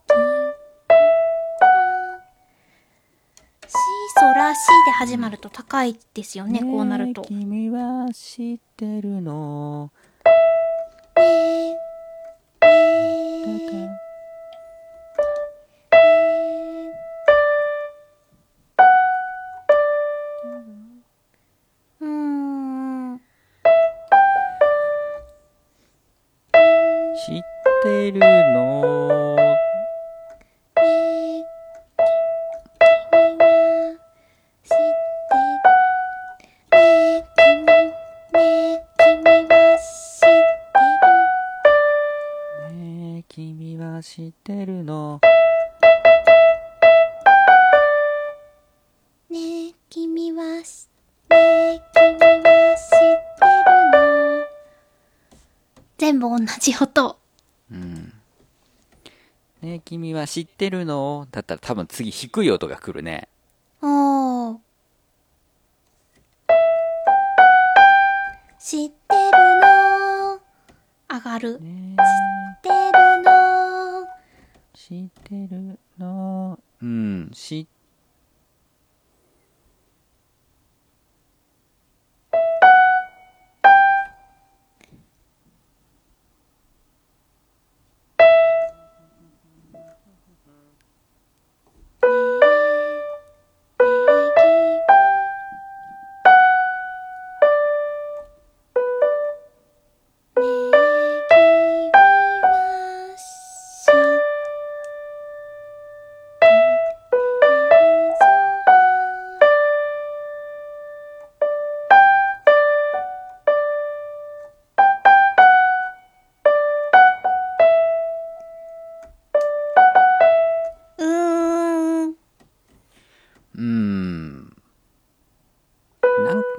[4.21, 7.27] シソラシで始まると高いですよね、こうなるとね。
[7.29, 9.89] 君は知ってるの？
[11.17, 11.73] ね
[12.61, 14.10] だかう
[60.31, 61.27] 知ってるの？
[61.29, 63.27] だったら多分次低い音が来るね。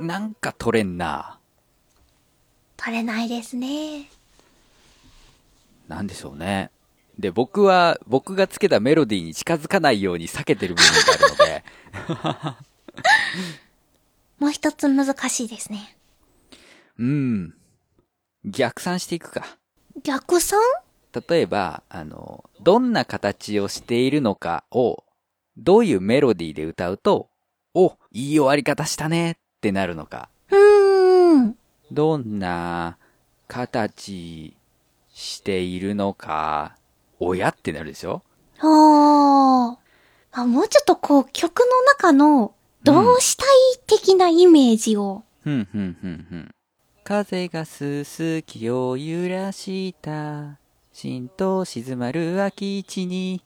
[0.02, 1.38] なん、か取れんな。
[2.76, 4.10] 取れないですね。
[5.88, 6.70] なんでしょうね。
[7.18, 12.56] で、僕は、僕がつけたメロディーに近づかないように避けてる部分があるので、
[14.38, 15.96] もう一つ難しいですね。
[16.98, 17.54] うん。
[18.44, 19.58] 逆算していくか。
[20.02, 20.58] 逆算？
[21.28, 25.04] 例えば、あの、どんな形をしているのかを、
[25.56, 27.28] どういうメロディーで歌うと、
[27.74, 30.28] お、いい終わり方したねってなるのか。
[30.50, 31.56] うーん。
[31.92, 32.98] どんな
[33.46, 34.56] 形
[35.14, 36.76] しているのか、
[37.20, 38.22] おやってなるでしょ？
[38.58, 40.40] あー。
[40.40, 43.46] あ、もうちょっとこう曲の中のどうしたい
[43.86, 45.22] 的なイメージを。
[45.44, 46.54] ふんふんふんふん。
[47.04, 50.58] 風がすすきを揺らした。
[50.92, 53.44] しんと静まる空き地に。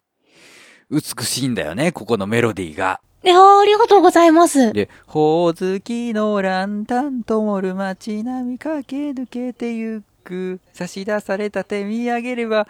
[0.91, 3.01] 美しいんだよね、ここのメロディーが。
[3.25, 4.73] いやーありがとうございます。
[4.73, 10.61] で、ほおずきのランタン灯る街並み駆け抜けてゆく。
[10.73, 12.67] 差し出された手見上げれば、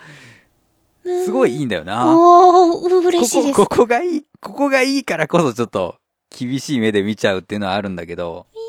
[1.05, 2.05] すごいいいんだよな。
[2.07, 3.55] おー、う嬉しいです。
[3.55, 5.97] ここ、ここがいい、ここがいいからこそちょっと、
[6.37, 8.47] 厳しい目で見ちゃうっていうのはあるんだけど。
[8.55, 8.67] 見上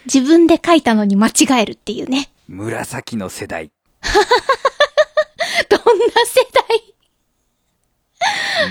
[0.05, 2.31] 自分で書いたのに間違えるっていうね。
[2.47, 3.71] 紫の世代。
[5.69, 5.85] どんな
[6.25, 6.63] 世代？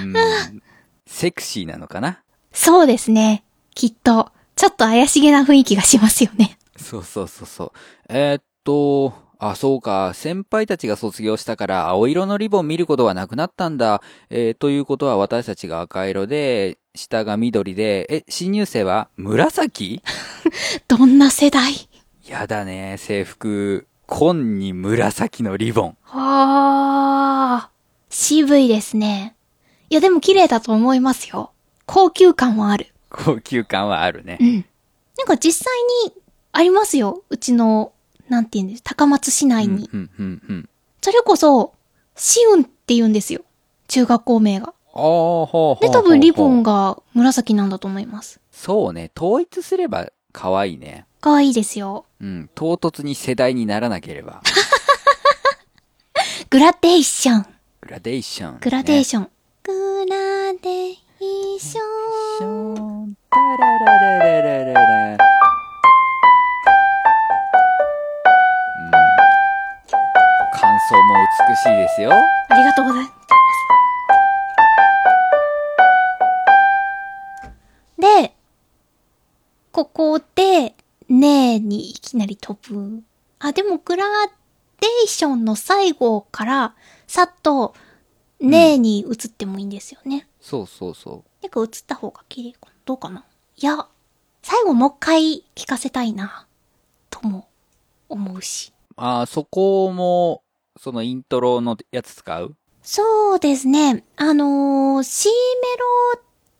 [0.03, 0.07] う
[0.55, 0.63] ん。
[1.07, 2.23] セクシーなのかな？
[2.53, 3.45] そうですね。
[3.75, 6.59] きっと、ちょっと怪しげな雰囲気がしますよね。
[6.79, 7.73] そうそうそうそう。
[8.09, 10.15] えーっと、あ、そうか。
[10.15, 14.01] 先輩たちが卒業したから、青色のリボン見ることはなくなったんだ。
[14.31, 20.03] えーということは私たちが赤色で、下が緑で、え、新入生は紫？
[20.89, 21.89] どんな世代？
[22.27, 23.87] やだね、制服。
[24.07, 25.97] 紺に紫のリボン。
[26.07, 29.35] あー、渋いですね。
[29.91, 31.51] いやでも綺麗だと思いますよ。
[31.87, 32.93] 高級感はある。
[33.11, 34.45] 高級感はあるねう。
[34.45, 34.65] ん。
[35.19, 35.73] なんか実際
[36.07, 36.13] に
[36.53, 37.23] ありますよ。
[37.31, 37.93] うちの、
[38.29, 39.89] なんて言うんです、高松市内に。
[39.93, 40.69] うん、うん、うん。
[41.01, 41.75] それこそ、
[42.17, 43.43] シウンって言うんですよ。
[43.89, 44.75] 中学校名が。
[44.97, 46.73] ああ、ほうほうほうで、多分リボンが。
[46.73, 48.41] が紫なんだと思います。
[48.51, 51.07] そうね、統一すれば可愛いね。
[51.21, 52.07] 可愛いですよ。
[52.21, 54.41] うん、唐突に世代にならなければ。
[56.49, 57.47] グラデーション。
[57.83, 59.31] グラデーション、グラデーョション。
[59.63, 60.17] グラ
[60.55, 60.97] デー
[61.59, 63.17] ション。
[63.37, 65.19] ラララララララうん。
[70.53, 71.15] 感想も
[71.49, 72.13] 美しいですよ。
[72.13, 73.16] ありがとうございます。
[77.99, 78.35] で、
[79.73, 80.75] ここで、
[81.09, 83.03] ねーにいきなり飛ぶ。
[83.39, 84.05] あ、でもグラ
[84.81, 86.75] デーションの最後から、
[87.07, 87.75] さっと、
[88.41, 90.29] ねーに移ってもいいんですよね。
[90.41, 91.25] そうそうそう。
[91.43, 92.73] なんか映った方が綺麗かな。
[92.85, 93.25] どうかな
[93.57, 93.87] いや、
[94.43, 96.47] 最後もう一回聞かせたいな、
[97.09, 97.49] とも
[98.09, 98.73] 思うし。
[98.97, 100.43] ああ、そこも、
[100.79, 102.55] そのイントロのやつ使う？
[102.83, 104.05] そうですね。
[104.17, 105.31] あのー、C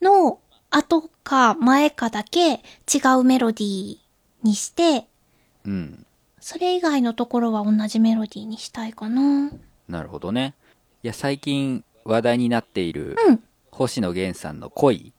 [0.01, 2.61] メロの後か前かだけ違
[3.19, 3.97] うメロディー
[4.43, 5.07] にして、
[5.65, 6.07] うん。
[6.41, 9.51] それ以外のところは同じメロディーにしたいかな。
[9.89, 10.55] なるほどね。
[11.03, 13.43] いや、最近話題になっている、うん。
[13.71, 15.13] 星野源さんの恋。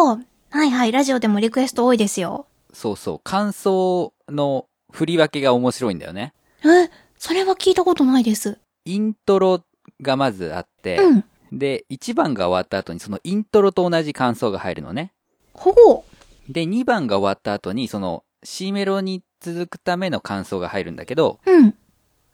[0.00, 2.46] おーはいはい、ラジオでもリクエスト多いですよ。
[2.72, 6.32] そうそう、感想の振り分けが面白いんだよね。
[6.64, 8.58] え、それは聞いたことないです。
[8.84, 9.62] イントロ
[10.00, 11.24] がまずあって、うん。
[11.52, 15.12] で、1番が終わった後にそのイントロと同じ感想が入るのね。
[15.52, 16.04] ほほ
[16.48, 21.52] で、2番が終わった後にその C メロに続くための感想が入るんだけど、う。
[21.52, 21.74] うん。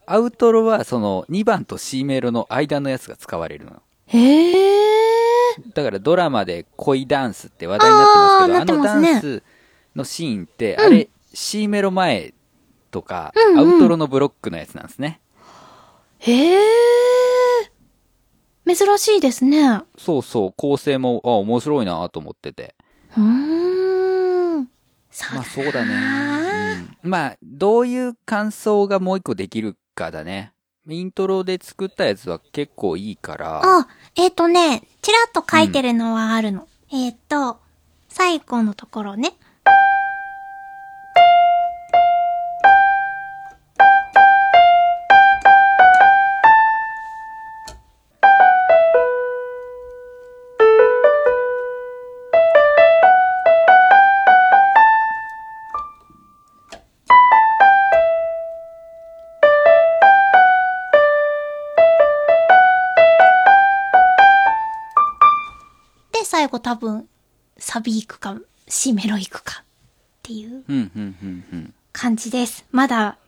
[0.07, 3.83] アウトロはその2番と C メロの間のやつが使われるの。
[4.07, 4.55] へー。
[5.72, 9.42] だからドラマで恋ダンスって話題になってますけど、あーあのダンス
[9.94, 12.35] のシーンって、うんあれ、C メロ前
[12.90, 15.20] とか、アウトロのブロックのやつなんですね。
[16.18, 17.13] へー。
[18.75, 19.77] 珍しいですね。
[19.77, 22.75] うそうそう、構成も、あ、面白いなと思ってて。
[23.17, 23.21] ー
[24.61, 24.69] ん。
[25.11, 26.89] そうだまあそうだね。
[27.03, 30.53] うん、まあ、どういう感想がもう一個できるかだね。
[30.89, 36.69] イントロで作ったやつは結構いいから、あ、えっ、とね、ちらっと書いてるのはあるの。
[36.93, 37.59] えっ、と、
[38.09, 39.35] 最後のところね。
[66.64, 67.07] 多分、
[67.59, 69.64] サビ行くか、C メロ行くかっ
[70.22, 70.64] ていう。
[71.92, 72.64] 感じです。
[72.72, 73.18] まだ、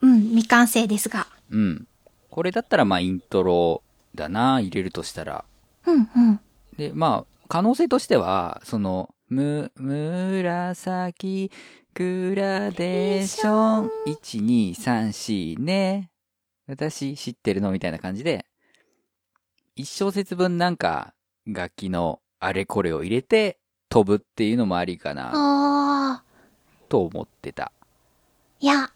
[0.00, 1.26] うん、未完成ですが。
[1.50, 1.88] うん。
[2.30, 3.82] これだったらまあイントロ
[4.14, 5.44] だな、入れるとしたら。
[5.86, 6.40] うん、うん。
[6.76, 11.50] で、まあ、可能性としては、その、む、紫、
[11.94, 16.12] グラデーション、1、2、3、4ね。
[16.68, 17.72] 私知ってるの？
[17.72, 18.46] みたいな感じで、
[19.74, 21.12] 一小節分なんか、
[21.44, 23.58] 楽器のあれこれを入れて、
[23.88, 26.90] 飛ぶっていうのもありかな、あー。
[26.90, 27.72] と思ってた。
[28.60, 28.90] いや、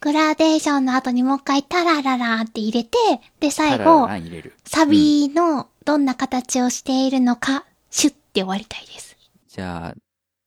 [0.00, 2.98] グラデーションの後にもう一回タラララって入れて、
[3.40, 4.54] で、最タララ後ラ、ン入れる。
[4.64, 9.16] サビのどんな形をしているのか、シュッて終わりたいです。
[9.48, 9.94] じゃあ、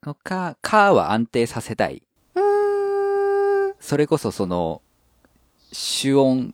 [0.06, 2.04] のか、かは安定させたい。
[2.36, 3.76] うーん。
[3.80, 4.82] それこそその、
[5.72, 6.54] 主音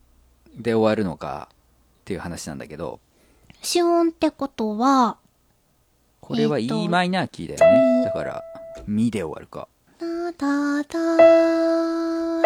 [0.56, 1.56] で終わるのかっ
[2.06, 3.00] ていう話なんだけど、
[3.62, 5.18] シューンってことは、
[6.32, 8.06] これは E マイナーキーだよね。
[8.06, 8.42] だから、
[8.88, 9.68] ミで終わるか。
[10.00, 12.42] ダダダダ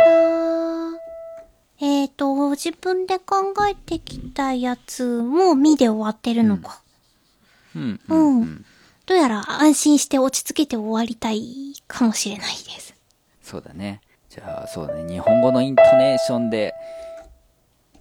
[1.80, 6.82] えっ、と、自分で考えてきたやつもミで終わってるのか。
[7.76, 8.66] うん、うん、うん。
[9.06, 12.96] どうやら安心して落ち着けて終わりたいかもしれないです。
[13.44, 14.02] そうだね。
[14.30, 15.08] じゃあ、そうだね。
[15.08, 16.74] 日本語のイントネーションで、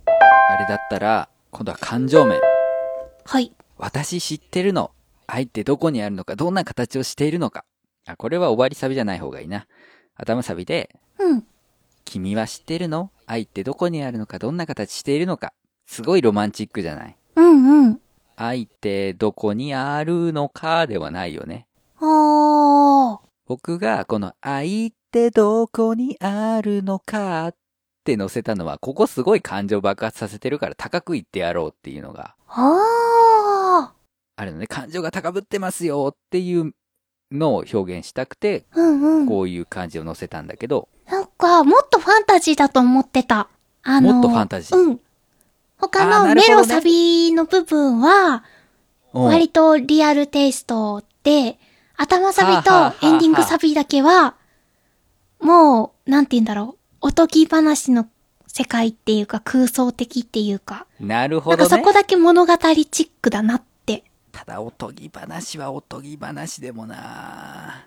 [0.07, 2.41] あれだったら、今度は感情面。
[3.27, 3.53] はい。
[3.77, 4.94] 私知ってるの。
[5.27, 7.65] 愛ってどこにあるのか、どんな形をしているのか。
[8.07, 9.67] あ、これは終わりサビじゃない方がいいな。
[10.17, 11.45] 頭サビで、うん。
[12.05, 13.11] 君は知ってるの？
[13.27, 15.53] 愛ってどこにあるのか、どんな形しているのか。
[15.87, 17.17] すごいロマンチックじゃない？
[17.37, 18.01] うんうん。
[18.37, 21.67] 愛ってどこにあるのかではないよね。
[22.01, 23.19] おー。
[23.47, 27.55] 僕がこの愛ってどこにあるのかっ
[28.05, 32.79] て載せたのは、ここすごい感情爆発させてるから高く言ってやろうっていうのがあ
[34.37, 34.67] あるのね。
[34.67, 36.73] 感情が高ぶってますよっていう
[37.31, 38.81] のを表現したくて、ー。
[38.81, 39.27] うんうん。
[39.27, 43.49] こういう感じを載せたんだけど、なんか、もっとファンタジーだと思ってた。
[43.83, 45.01] あの、もっとファンタジーうん。
[45.77, 48.43] 他のメロサビの部分は、うん
[49.17, 51.57] 割とリアルテイストで、
[51.97, 54.35] 頭サビとエンディングサビだけは、
[55.41, 57.07] もう、なんて言うんだろう。
[57.09, 58.09] おとぎ話の
[58.49, 61.83] 世界っていうか空想的っていうか、なるほなんかどね。
[61.83, 63.74] そこだけ物語チックだなって。
[64.35, 67.87] ただおとぎ話はおとぎ話でもな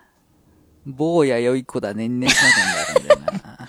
[0.86, 3.68] 坊やよい子だ年々な感があるんだよな。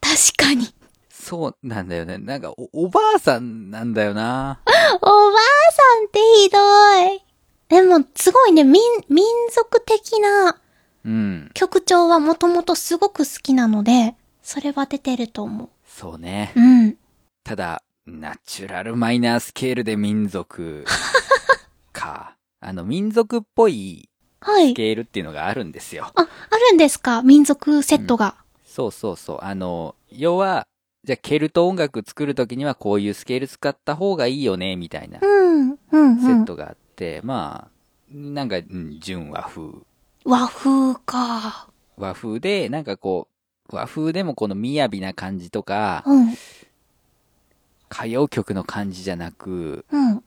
[0.00, 0.74] 確かに。
[1.10, 2.16] そうなんだよね。
[2.16, 4.60] なんかお、おばあさんなんだよな。
[5.02, 5.36] おばあ
[5.72, 6.58] さんってひど
[7.14, 7.24] い。
[7.68, 8.80] でも、すごいね、民、
[9.10, 10.58] 民族的な
[11.04, 11.50] うん。
[11.52, 16.54] 曲調はもともとすごく好きなので、それは出てると思そうね。
[16.56, 16.60] う。
[16.60, 16.96] うん。
[17.44, 20.84] ただ、ナチュラルマイナースケールで民族
[21.92, 22.34] か。
[22.60, 24.08] あの、民族っぽい
[24.40, 24.74] はいス。
[24.74, 26.10] ケールっていうのがあるんですよ。
[26.14, 27.22] あ、あるんですか？
[27.22, 28.34] 民族セットが。
[28.64, 29.38] そうそうそう。
[29.42, 30.66] あの、要は、
[31.04, 36.20] じゃあケルト音楽作るときにはこういうスケール使った方がいいよね、みたいなうん、うん、うん。
[36.20, 37.70] セットがあって、まあ、
[38.14, 39.62] なんか、うん、純和風。
[40.24, 41.68] 和風か。
[41.96, 43.28] 和風で、なんかこ
[43.70, 46.34] う、和風でもこの雅な感じとか、うん、
[47.90, 50.22] 歌謡曲の感じじゃなく、うん。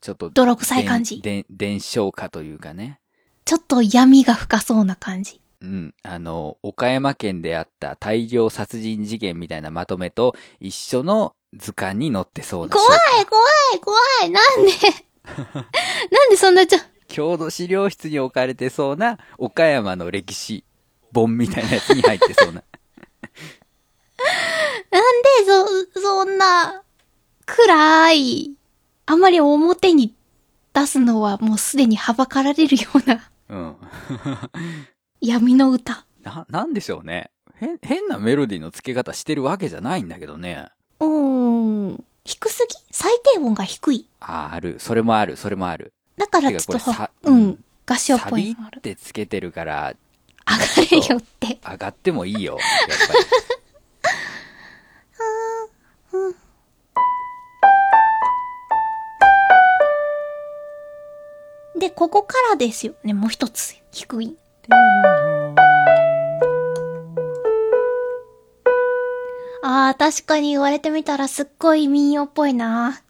[0.00, 1.20] ちょっと、泥臭い感じ？
[1.20, 3.00] 伝伝承歌というかね。
[3.44, 5.40] ちょっと闇が深そうな感じ。
[5.60, 5.94] うん。
[6.02, 12.90] あの、岡山県であった大量殺人事件みたいなまとめと一緒の図鑑に載ってそうな怖い、
[13.26, 13.42] 怖
[13.74, 14.30] い、怖い。
[14.30, 14.72] なんで？
[16.10, 16.78] なんでそんなちょ、
[17.08, 20.64] 郷土資料室に置かれてそうな岡山の歴史
[21.14, 22.62] 本みたいなやつに入ってそうな。
[24.90, 25.28] なんで
[25.94, 26.82] そ、そんな、
[27.46, 28.52] 暗い、
[29.06, 30.14] あんまり表に
[30.74, 33.76] 出すのはもうすでにはばかられるようなうん。
[35.22, 36.04] 闇の歌。
[36.22, 37.30] な、なんでしょうね。
[37.54, 40.68] 変、変なメロディーの付け方してるわけじゃないんだけどね。
[41.00, 42.04] うーん。
[42.24, 42.74] 低すぎ？
[42.90, 44.08] 最低音が低い。
[44.20, 44.76] あ、ある。
[44.80, 45.36] それもある。
[45.36, 45.92] それもある。
[46.16, 46.90] だからちょっと
[47.22, 47.64] ううんん。
[47.86, 48.82] 合唱っサビぽいのあるっ。
[48.82, 49.94] てつけてるから、
[50.44, 51.58] 上がれよって。
[51.64, 52.58] 上がってもいいよ。
[52.88, 53.20] やっぱり。
[61.78, 63.74] で、ここからですよね、もう一つ。
[63.92, 64.36] 低い。
[69.62, 73.02] あー、確かに言われてみたらすっごい民謡っぽいな。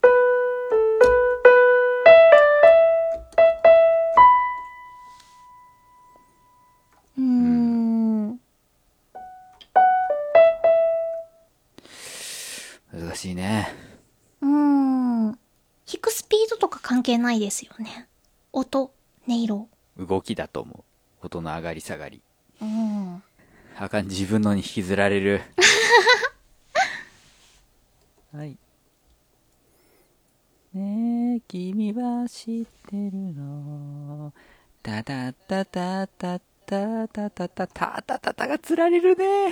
[7.17, 8.41] うーん。
[12.93, 13.69] 難しいね。
[14.41, 15.27] うーん。
[15.29, 15.39] 弾
[16.01, 18.09] くスピードとか関係ないですよね。
[18.59, 18.91] 音、
[19.29, 19.69] 音色。
[19.99, 20.87] 動きだと思
[21.21, 21.27] う。
[21.27, 22.23] 音の上がり下がり。
[22.63, 23.23] うん。
[23.77, 25.43] あかん、自分のに引きずられる。
[28.33, 28.57] はい。
[30.73, 34.33] ねえ、君は知ってるの。
[34.83, 39.51] たたたたたたたたたたたたたがつられるね。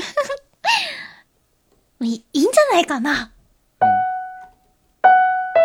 [2.00, 3.34] いいいんじゃないかな。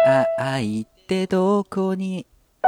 [0.06, 2.26] あ、愛ってどこに、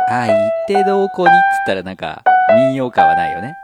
[0.10, 0.34] 愛っ
[0.68, 1.34] てどこにって
[1.68, 2.24] 言ったらなんか、
[2.56, 3.42] 民謡感はないよ。
[3.42, 3.56] ね。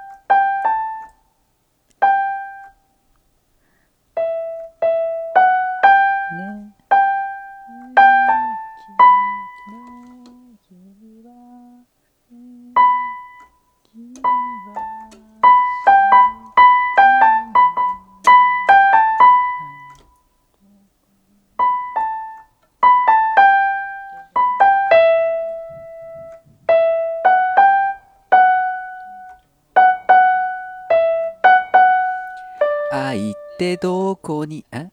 [33.57, 34.87] ってどこに、え？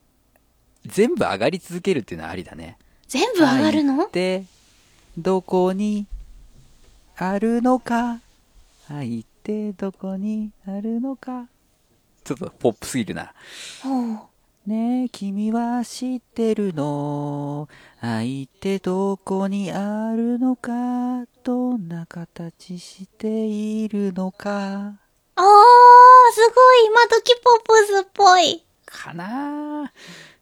[0.87, 2.79] 全部上がり続けるっていうのはありだね。
[3.07, 4.45] 全部上がる愛のって
[5.19, 6.07] どこに
[7.19, 8.21] あるのか？
[8.89, 11.49] 愛っってどこにあるのか？
[12.25, 13.35] ちょっとポップすぎるな。
[14.67, 17.69] ねえ、君は知ってるの？
[18.01, 21.27] 愛ってどこにあるのか？
[21.43, 24.95] どんな形しているのか？
[25.37, 25.45] あー、
[26.33, 28.65] すごい、今時ポップスっぽい。
[28.87, 30.34] かなぁ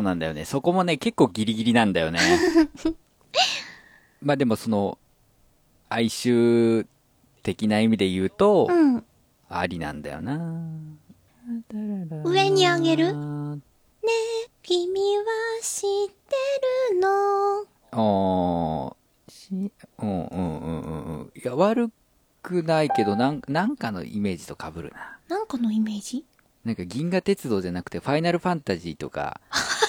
[0.00, 0.46] そうなんだよね。
[0.46, 2.20] そこもね、結構ギリギリなんだよね。
[4.22, 4.96] まあでもその、
[5.90, 6.86] 哀愁
[7.42, 9.04] 的な意味で言うと、うん。
[9.50, 10.40] ありなんだよな。
[12.24, 13.12] 上に上げる？
[13.14, 13.60] ね
[14.46, 15.24] え、君は
[15.60, 17.66] 知ってるの？
[17.90, 19.50] あーし、
[19.98, 21.32] うんうんうんうんうん。
[21.34, 21.90] いや、悪
[22.42, 25.18] くないけど、なんなんかのイメージと被るな。
[25.28, 26.24] なんかのイメージ？
[26.62, 29.40] なんか銀河鉄道じゃなくて、ファイナルファンタジーとか、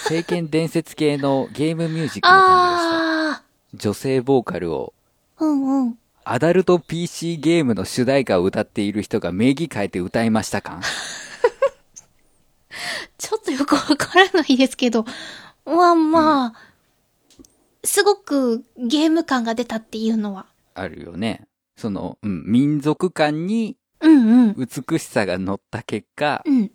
[0.08, 3.32] 聖剣伝説系のゲームミュージックの感じがした。
[3.38, 3.43] あ
[3.74, 5.45] 女性ボーカルを、ー。
[5.45, 5.97] うんうん。
[6.24, 10.82] アダルト PC ゲームの主題歌を歌っている人が名義変えて歌いました感
[13.18, 15.06] ちょっとよくわからないですけど。
[15.66, 16.54] まあまあ、
[17.84, 20.45] すごくゲーム感が出たっていうのは。
[20.74, 21.47] あるよね。
[21.78, 24.56] その、うん、民族感にうんうん。
[24.56, 26.72] 美しさが乗った結果、うん。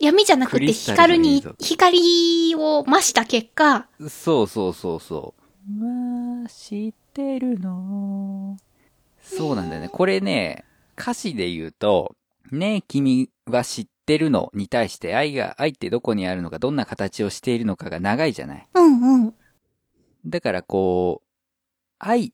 [0.00, 5.40] 闇じゃなくて光に光を増した結果、そうそうそうそう。
[5.70, 8.56] まあ、知ってるの。
[9.22, 9.90] そうなんだよね。
[9.90, 10.64] これね、
[10.98, 12.16] 歌詞で言うと、
[12.50, 14.50] ねえ、君は知ってるの？
[14.54, 18.66] に対して愛が、愛ってどこにあるのか、どんな形をしているのかが長いじゃない。
[18.74, 19.34] うんうん。
[20.26, 21.26] だからこう、
[21.98, 22.32] 愛、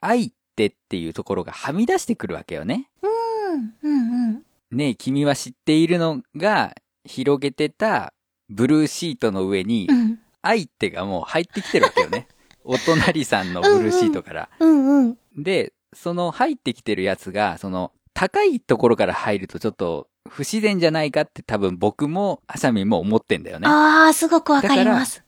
[0.00, 2.88] 愛ってっていうところがはみ出してくるわけよね。
[3.02, 4.42] うん、うん、うん。
[4.70, 6.76] ねえ、君は知っているのが
[7.08, 8.12] 広げてた
[8.48, 12.28] ブルーシートの上にう、ん、愛ってがもう入ってきてるわけよね。
[12.64, 14.48] お隣さんのブルーシートから。
[14.60, 15.18] うん、うん。
[15.36, 23.68] で、その入ってきてるやつが、その高いところから入るとちょっと不自然じゃないかって多分僕もアシャミンも思ってんだよね。
[23.68, 25.24] ああ、すごくわかります。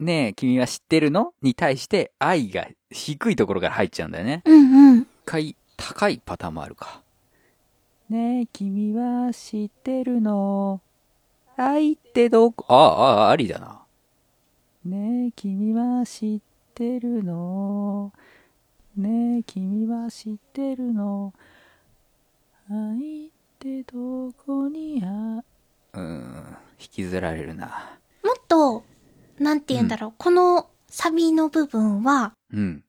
[0.00, 4.42] ねえ、君は知ってるのに対して愛が低いところから入っちゃうんだよね。
[4.44, 4.98] うん、うん。
[5.00, 7.02] 一回高いパターンもあるか。
[8.08, 10.80] ねえ、君は知ってるの
[11.60, 13.82] 愛ってどこ、ああ、ああ、ありだな。
[14.84, 16.40] ねえ、君は知っ
[16.72, 18.12] てるの？
[18.96, 21.34] ねえ、君は知ってるの？
[22.70, 25.42] 愛ってどこにあ、
[25.94, 27.98] うーん、引きずられるな。
[28.22, 28.84] もっと、
[29.40, 32.84] なんて言うんだろう、このサビの部分は、うん。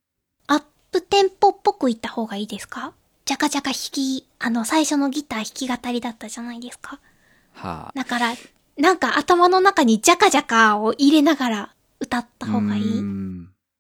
[0.46, 2.94] アップテンポっぽく言った方がいいですか？
[3.26, 7.00] ジャカジャカ弾き、あの、最初のギター弾き語りだったじゃないですか。
[7.54, 7.92] はあ。
[7.96, 8.36] だから、
[8.80, 13.04] なんか頭の中にジャカジャカを入れながら歌った方がいい？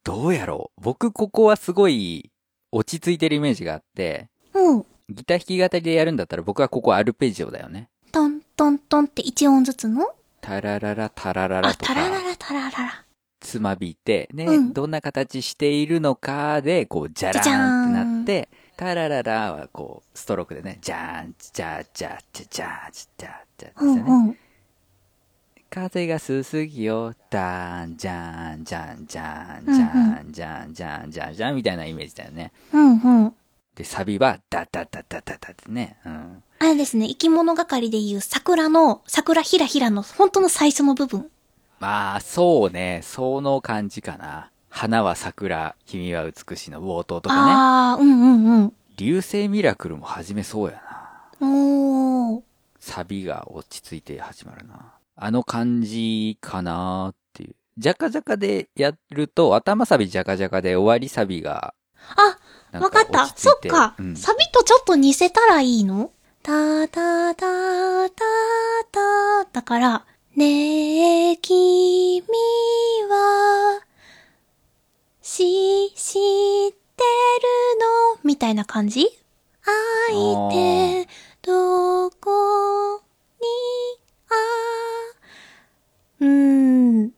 [0.04, 2.32] どうやろう僕ここはすごい
[2.72, 4.86] 落ち着いてるイメージがあって、うん。
[5.10, 7.88] ギター弾き語りでやるんだったら僕はここアルペジオだよね。
[8.12, 10.06] トントントンって一音ずつの？
[10.42, 13.06] タラララタラララあ、とかタラララタラララ。
[13.40, 24.12] つまびいて、ね、うんどんな形しているのかで、こう、じゃじゃーんってなって、タラララはこう、ストロークでね、ジャーン、ジャージャージャージャージャージャーうんですよね。
[24.12, 24.38] うん。
[25.70, 32.52] 風がすすぎよ、ダーン、ジャーン、ジャーン、ジャーン、ジャーン、ジャーン、ジャーン、ジャーン、ジャーンみたいなイメージだよね。
[32.74, 33.34] うんうん。
[33.76, 35.98] で、サビは、ダダダダダダってね。
[36.06, 36.44] うん。
[36.58, 41.30] あれですね、生き物係でいう桜の、桜ひらひらの本当の最初の部分。
[41.80, 43.02] まあ、そうね。
[43.04, 44.50] その感じかな。
[44.70, 47.52] 花は桜、君は美しいの冒頭とかね。
[47.52, 48.74] ああ、うんうんうん。
[48.98, 50.82] 流星ミラクルも始めそうや
[51.40, 51.48] な。
[51.48, 52.42] おー。
[52.80, 54.94] サビが落ち着いて始まるな。
[55.22, 57.56] あの感じかなっていう。
[57.78, 61.74] ジャカジャカでやると、頭サビジャカジャカで終わりサビが、
[62.16, 63.28] あ、わかった。
[63.28, 64.16] そってか、うん。
[64.16, 66.12] サビとちょっと似せたらいいの？
[66.42, 68.26] たたたた
[68.92, 69.46] た。
[69.52, 70.06] だから、
[70.36, 72.22] ねえ、君
[73.10, 73.82] は、
[75.22, 76.20] し、知
[76.70, 76.76] っる
[78.16, 78.20] の？
[78.24, 79.08] みたいな感じ？
[80.10, 81.08] 相手、
[81.42, 83.02] どこ
[83.42, 83.48] に、
[84.30, 87.12] あ、ん、るの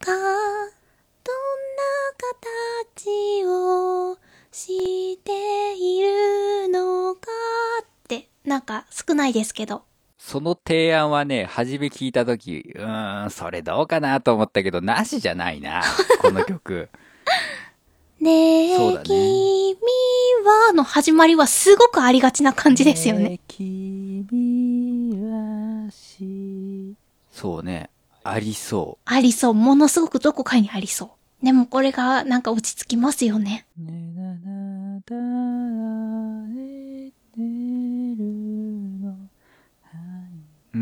[0.00, 1.92] か、どんな
[2.94, 4.18] 形を
[4.52, 7.20] しているのか
[7.82, 9.82] って、なんか少ないですけど。
[10.18, 15.82] その提案はね、初め聞いたとき、うーん、それどうかなと思ったけど、なしじゃないな、
[16.22, 16.88] この曲。
[18.20, 19.76] ねえ、そうだね君
[20.44, 23.32] はの始まりはすごくありがちな感じですよね。
[23.34, 24.26] え君
[26.14, 26.94] はし
[27.32, 27.90] そうね、
[28.22, 29.54] ありそありそう。
[29.54, 31.44] ものすごくどこかにありそう。
[31.44, 33.66] でもこれがなんか落ち着きますよね。
[33.78, 33.82] う。
[33.82, 35.16] ねななだ
[36.54, 38.16] れてる
[39.00, 39.16] の
[40.74, 40.80] うー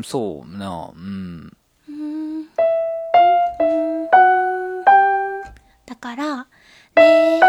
[0.00, 1.56] ん、そうな、うん。
[1.88, 2.46] うーん
[5.86, 6.46] だから、ね
[6.96, 7.40] え、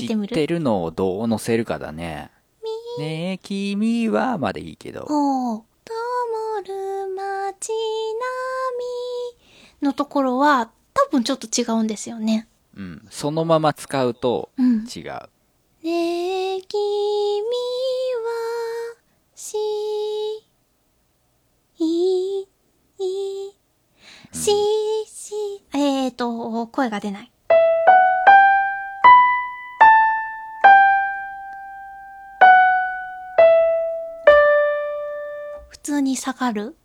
[0.00, 0.60] 知ってる？
[0.60, 1.64] のをどう乗せる？
[1.64, 2.30] かだね。
[2.98, 5.06] ねえ、君はまでいいけど。
[5.08, 5.64] おう。
[5.84, 7.76] ともる街並
[9.82, 12.48] みのところは、多分ちょっと違うんですよね。
[12.76, 13.06] うん。
[13.10, 14.84] そのまま使うとうん。
[14.84, 15.04] 違う。
[15.82, 16.86] ねえ、君は、
[19.34, 19.58] し、
[21.78, 22.46] い、い、
[24.32, 24.50] し、
[25.06, 25.34] し、
[25.74, 27.32] えーと、声が出ない。
[36.44, 36.76] かる？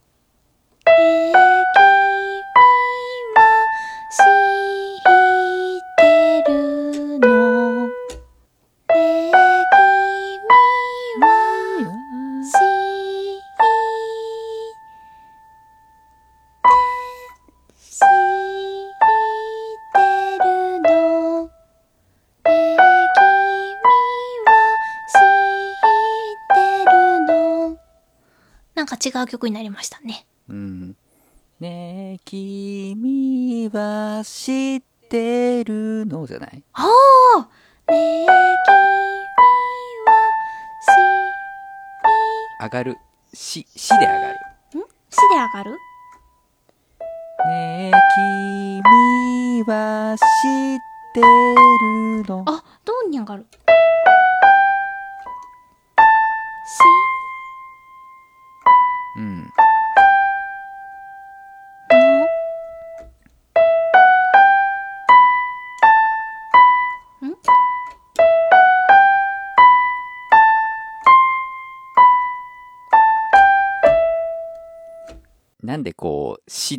[29.04, 30.26] 違う曲になりましたね。
[30.50, 30.96] うん。
[31.60, 34.79] ねえ、君は知っ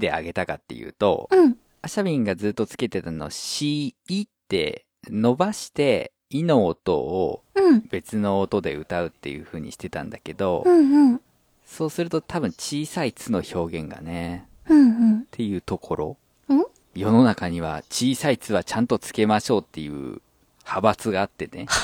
[0.00, 1.56] で上げたかっていうと、うん。
[1.82, 7.80] アシャビンがずっとつけてたの、し、いって伸ばして、いの音をうん。
[7.90, 11.20] 別の音で歌うっていう風にしてたんだけど、うんうん。
[11.64, 16.16] そうすると多分小さい「つ」の表現がね、うんっていうところ。
[16.48, 16.60] うん。
[16.60, 16.64] ん？
[16.94, 20.20] 世の中には小さい「つ」はちゃんとつけましょうっていう
[20.64, 21.66] 派閥があってね。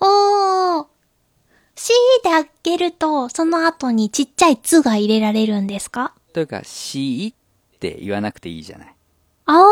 [0.00, 0.86] おー。
[1.82, 1.90] し
[2.22, 6.14] で上げると、その後にちっちゃいつが入れられるんですか？
[6.32, 7.34] というか、し
[7.74, 8.94] って言わなくていいじゃない。
[9.46, 9.64] あ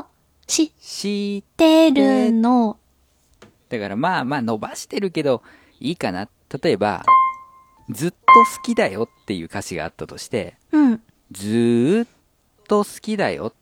[0.00, 0.04] ー。
[0.48, 2.78] 知っしてるの。
[3.68, 5.42] だからまあまあ伸ばしてるけど、
[5.78, 6.28] いいかな。
[6.62, 7.04] 例えば、
[7.90, 8.16] ずっと
[8.56, 11.00] 好きだよっていう歌詞があったとして、うん。
[11.30, 12.08] ずーっ
[12.66, 13.52] と好きだよっ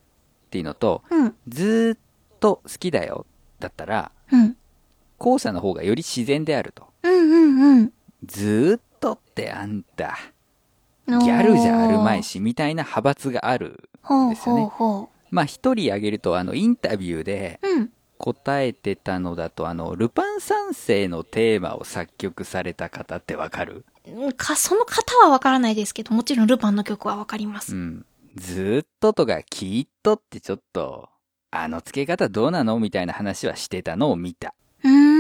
[0.49, 1.35] ていうのと、うん。
[1.49, 1.99] ずーっ
[2.41, 3.26] と好きだよ
[3.61, 4.57] だったら、うん。
[5.18, 6.93] 後者の方がより自然であると。
[7.05, 7.92] うんうんうん。
[8.24, 10.18] ずーっとってあんた、
[11.07, 13.88] ギャルじゃあるまいし、みたいな派閥がある。
[14.02, 17.68] ほうですよねほうほまあ一人挙げると、あの、インタビューでう。
[17.68, 17.90] うん。
[18.16, 23.84] 答えてたのだと、あの、ルパン三世のテーマを作曲された方ってわかる？
[24.36, 27.74] か、その方はわからないですけど、もちろんルパンの曲はわかります。
[27.74, 28.07] うん。
[28.36, 31.09] ずーっととかきっとってちょっと、
[31.50, 32.78] あの付け方どうなの？
[32.78, 34.55] みたいな話はしてたのを見た。
[34.84, 35.14] うーん。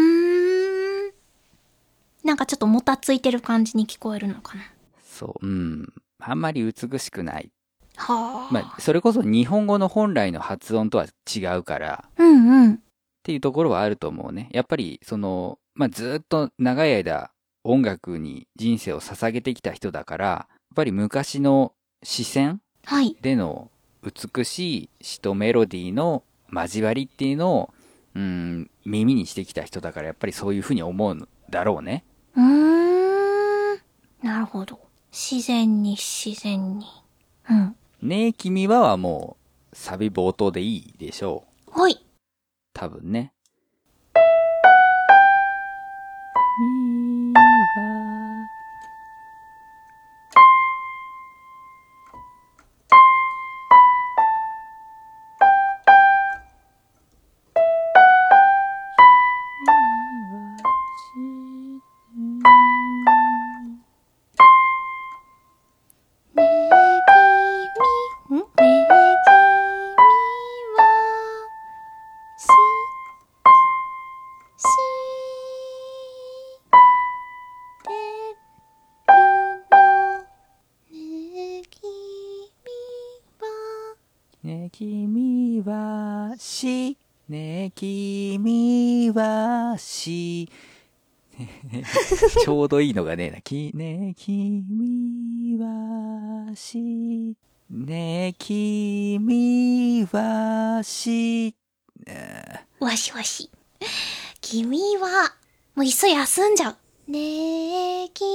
[2.24, 4.62] なんかちょっともたついてる感じに聞こえるのかな。
[5.04, 5.92] そう、うん。
[6.18, 7.50] あんまり美しくない。
[7.96, 8.52] はあ。
[8.52, 12.74] まあ、それこそ日本語の本来の発音とは違うから、うんうん。
[12.74, 12.78] っ
[13.22, 14.48] ていうところはあると思うね。
[14.52, 17.30] やっぱり、その、まあ、ずーっと長い間
[17.62, 21.72] 音楽に人生を捧げてきた人だから、やっぱり昔の
[22.02, 23.16] 視線はい。
[23.20, 23.70] での
[24.02, 26.22] 美しい詩とメロディーの
[26.52, 27.74] 交わりっていうのを、
[28.14, 32.04] うん、耳にしてきた人だからやっぱりそういうふうに思うんだろうね。
[32.36, 33.80] うーん。
[34.22, 34.80] なるほど。
[35.12, 36.86] 自然に自然に。
[37.50, 37.76] うん。
[38.02, 39.36] ねえ君ははも
[39.72, 41.80] うサビ冒頭でいいでしょう。
[41.80, 42.04] はい。
[42.72, 43.20] 多分ね。
[43.20, 43.33] ね
[92.44, 93.40] ちょうどいいのがねえな。
[93.40, 97.36] き、ねえ君はし、
[97.70, 101.54] ねえ君はし、
[102.80, 103.50] わしわし。
[104.40, 105.34] 君は、
[105.74, 106.76] もういっそ休んじゃう。
[107.10, 108.30] ねえ、君は、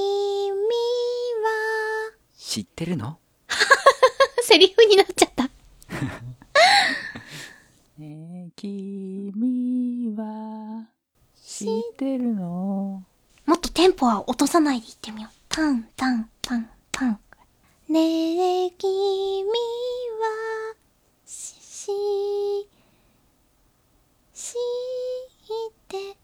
[2.38, 3.20] 知ってるの？
[4.44, 5.44] セリフになっちゃった。
[7.98, 10.86] ねえ君は
[11.36, 13.04] 知ってるの？
[13.50, 15.36] もっとテンポは落とさないで言ってみよう。
[15.50, 17.20] タン、タン、タン、タン。
[17.88, 20.76] ねえ、君は、
[21.26, 21.90] し、し、
[24.36, 24.54] し
[25.88, 26.16] て、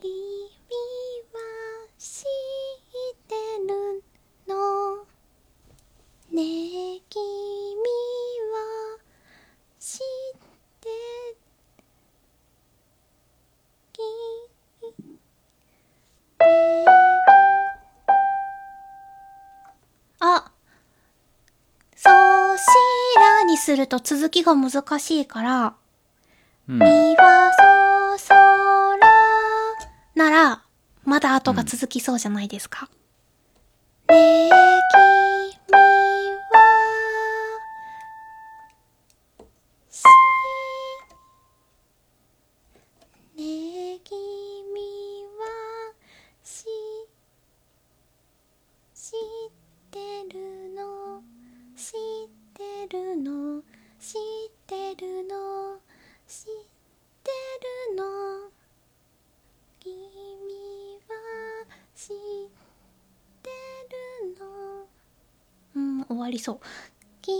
[0.00, 0.10] 君
[1.34, 1.38] は、
[1.98, 2.24] し
[3.28, 3.34] て
[3.68, 4.02] る
[4.48, 5.04] の？
[6.30, 7.20] ねえ、君
[8.54, 8.98] は、
[9.78, 9.98] し
[10.80, 10.88] て、
[13.92, 14.00] き、
[20.20, 20.50] あ、
[21.96, 22.10] そ
[22.54, 22.64] うし
[23.16, 25.74] らにすると続きが難しいから、
[26.68, 26.84] うんみ。
[27.16, 29.08] はそそら
[30.14, 30.62] なら、
[31.04, 32.88] まだ後が続きそうじゃないですか。
[34.08, 35.41] ねえ、君
[52.92, 53.62] るの？
[53.98, 55.78] 知ってるの？
[56.28, 56.44] 知っ
[57.24, 57.30] て
[57.90, 58.04] るの？
[59.80, 59.92] 君
[61.08, 61.14] は
[61.96, 62.16] 知っ
[63.42, 63.48] て
[64.20, 64.84] るの？
[65.74, 66.60] うん、終わりそう。
[67.22, 67.32] 君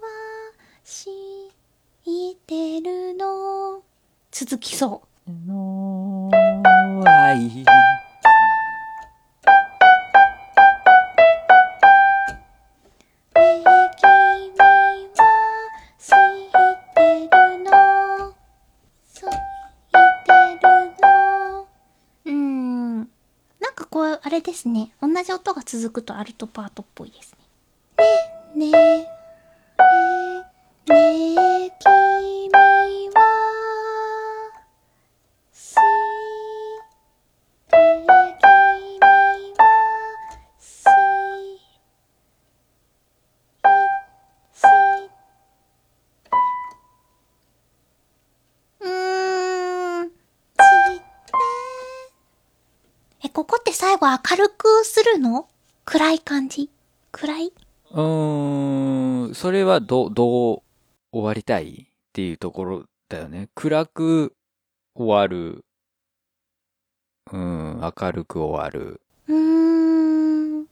[0.00, 0.08] は
[0.84, 3.82] 知ってるの？
[4.30, 5.30] 続きそう。
[5.30, 6.30] の
[7.04, 7.64] 愛
[25.30, 27.36] じ音が続くとアルトパートっぽいです
[28.56, 28.70] ね。
[28.70, 28.72] ね。
[28.72, 28.78] え、ね。
[30.88, 31.66] え、ね。
[31.66, 31.88] え、君
[33.14, 33.20] は、
[35.52, 35.82] し、ね。
[37.72, 38.04] え、
[38.40, 39.62] 君は、
[40.58, 40.64] し、
[44.52, 44.64] し、
[48.80, 50.20] うーん、ちって。
[53.22, 54.49] え、ここって最後明る
[55.14, 55.48] るの？
[55.84, 56.70] 暗い感じ？
[57.12, 57.52] 暗い？
[57.92, 60.62] うーん、それはど、どう
[61.12, 63.48] 終わりたいっていうところだよね。
[63.54, 64.34] 暗く
[64.94, 65.64] 終わる。
[67.32, 69.00] うん、明るく終わる。
[69.28, 70.62] うーん。
[70.62, 70.66] い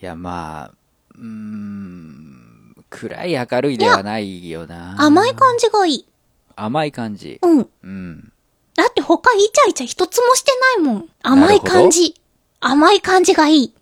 [0.00, 0.74] や、まあ、
[1.14, 4.96] うーん、暗い明るいではないよな。
[4.98, 6.08] 甘い感じがいい。
[6.56, 7.38] 甘い感じ。
[7.42, 7.68] うん。
[7.82, 8.32] うん。
[8.74, 11.08] だって他イチャイチャ一つもしてないもん。
[11.22, 12.14] 甘い感じ。
[12.60, 13.74] 甘い感じがいい。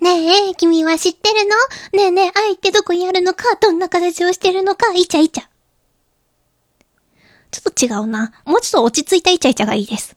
[0.00, 1.40] ねえ、君は知ってる
[1.92, 1.98] の？
[1.98, 5.44] ねえねえ、愛ってどこにあるのかどんな形をしてるのかイチャイチャ。
[7.50, 8.32] ちょっと違うな。
[8.46, 10.16] もうちょっと落ち着いたイチャイチャがいいです。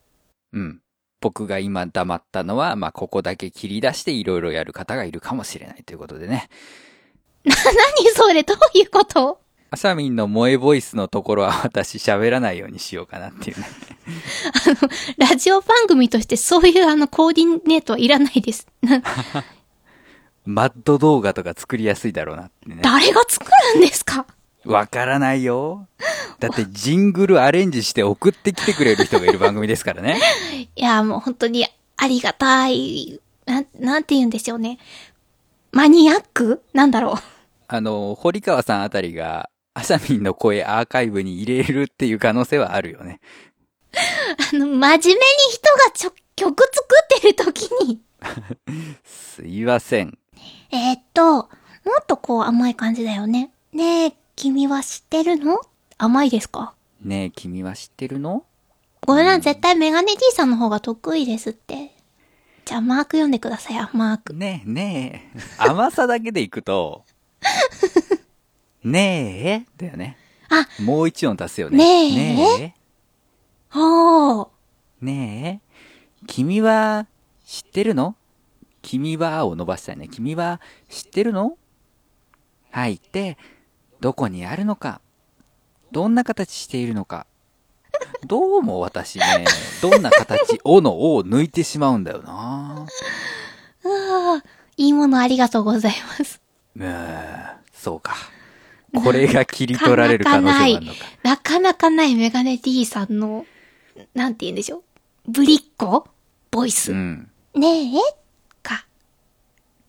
[0.54, 0.80] うん。
[1.20, 6.50] 僕が今黙ったのは、まあ、ここだけ切り出していろいろやる方がいるかもしれないということでね。
[7.44, 7.56] 何
[8.16, 8.44] それ？
[8.44, 9.42] どういうこと？
[9.74, 13.66] あさみんの萌えボイスのところは私喋らないようにしようかなっていうね。
[15.18, 18.68] ラジオ番組としてそういうあのコーディネートはいらないです。
[18.82, 19.02] な
[20.46, 22.82] マッド動画とか作りやすいだろうなってね。
[22.84, 24.28] 誰が作るんですか？
[24.64, 25.88] わからないよ。
[26.40, 30.20] だってジングルアレンジして送ってきてくれる人がいる番組ですからね。
[30.76, 31.66] いや、もう本当に
[31.98, 33.20] ありがたい。
[33.48, 34.78] なん、なんて言うんでしょうね。
[35.72, 36.62] マニアック？
[36.74, 37.16] なんだろう。
[37.68, 43.20] あの、堀川さんあたりが、アサミンの声アーカイブに入れるっていう可能性はあるよね。
[44.54, 44.98] あの、真面目に
[45.52, 46.86] 人がちょ、曲作
[47.18, 48.02] ってる時に、
[49.04, 50.18] すいません。
[50.72, 51.48] えーっと、も
[52.02, 53.52] っとこう甘い感じだよね。
[53.72, 55.60] ねえ、君は知ってるの？
[55.98, 56.74] 甘いですか？
[57.02, 58.46] ねえ、君は知ってるの？
[59.02, 61.92] ごめんな、絶対メガネ D さんの方が得意ですって。
[62.66, 64.34] じゃあ、マーク読んでください、あマーク。
[64.34, 65.40] ねえ、ねえ。
[65.58, 67.04] 甘さだけでいくと、
[68.84, 70.18] ねえ、だよね。
[70.50, 71.78] あ、もう一音足すよね。
[71.78, 72.76] ねえね
[73.70, 74.48] ほー。
[75.02, 75.06] え。
[75.06, 76.26] ねえ。
[76.28, 77.08] 君は
[77.46, 78.16] 知ってるの？
[78.82, 80.08] 君はを伸ばしたいね。
[80.10, 80.60] 君は
[80.90, 81.58] 知ってるの？
[82.72, 83.38] はいって、
[84.00, 85.02] どこにあるのか。
[85.92, 87.26] どんな形しているのか。
[88.26, 89.46] どうも私ね、
[89.82, 92.86] どんな形をのを抜いてしまうんだよな。
[93.84, 94.44] うわー
[94.78, 96.42] いいものありがとうございます。
[96.76, 98.16] うーんそうか。
[98.94, 101.00] これが切り取られる可能性があるのか。
[101.24, 103.46] なかなかないメガネ D さんの、
[104.14, 104.84] なんて言うんでしょ
[105.28, 105.32] う。
[105.32, 106.08] ぶりっ子
[106.52, 106.92] ボイス？
[106.92, 107.30] うん。
[107.56, 108.00] ねえ？
[108.62, 108.86] か。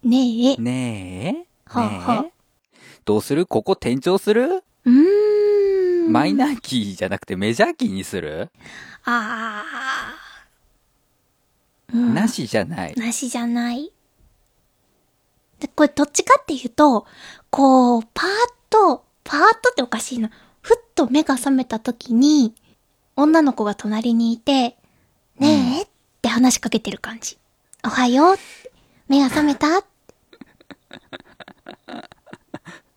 [0.02, 0.56] ねえ？
[0.56, 1.46] ねえ？
[1.66, 2.26] はあはあ
[3.04, 3.46] どうする？
[3.46, 4.62] ここ転調する？
[4.84, 6.12] うーん。
[6.12, 8.50] マイナーキーじゃなくてメジャーキーにする、
[9.04, 11.96] あー。
[11.96, 12.94] うんなしじゃない。
[12.94, 13.90] なしじゃない。
[15.60, 17.06] で、これどっちかっていうと、
[17.50, 18.30] こう、パーッ
[18.74, 20.30] と、パーッとっておかしいな。
[20.60, 22.56] ふっと目が覚めた時に、
[23.14, 24.76] 女の子が隣にいて、
[25.38, 25.86] ねえ、っ
[26.20, 27.38] て話しかけてる感じ。
[27.84, 28.36] おはよう。
[29.06, 29.68] 目が覚めた？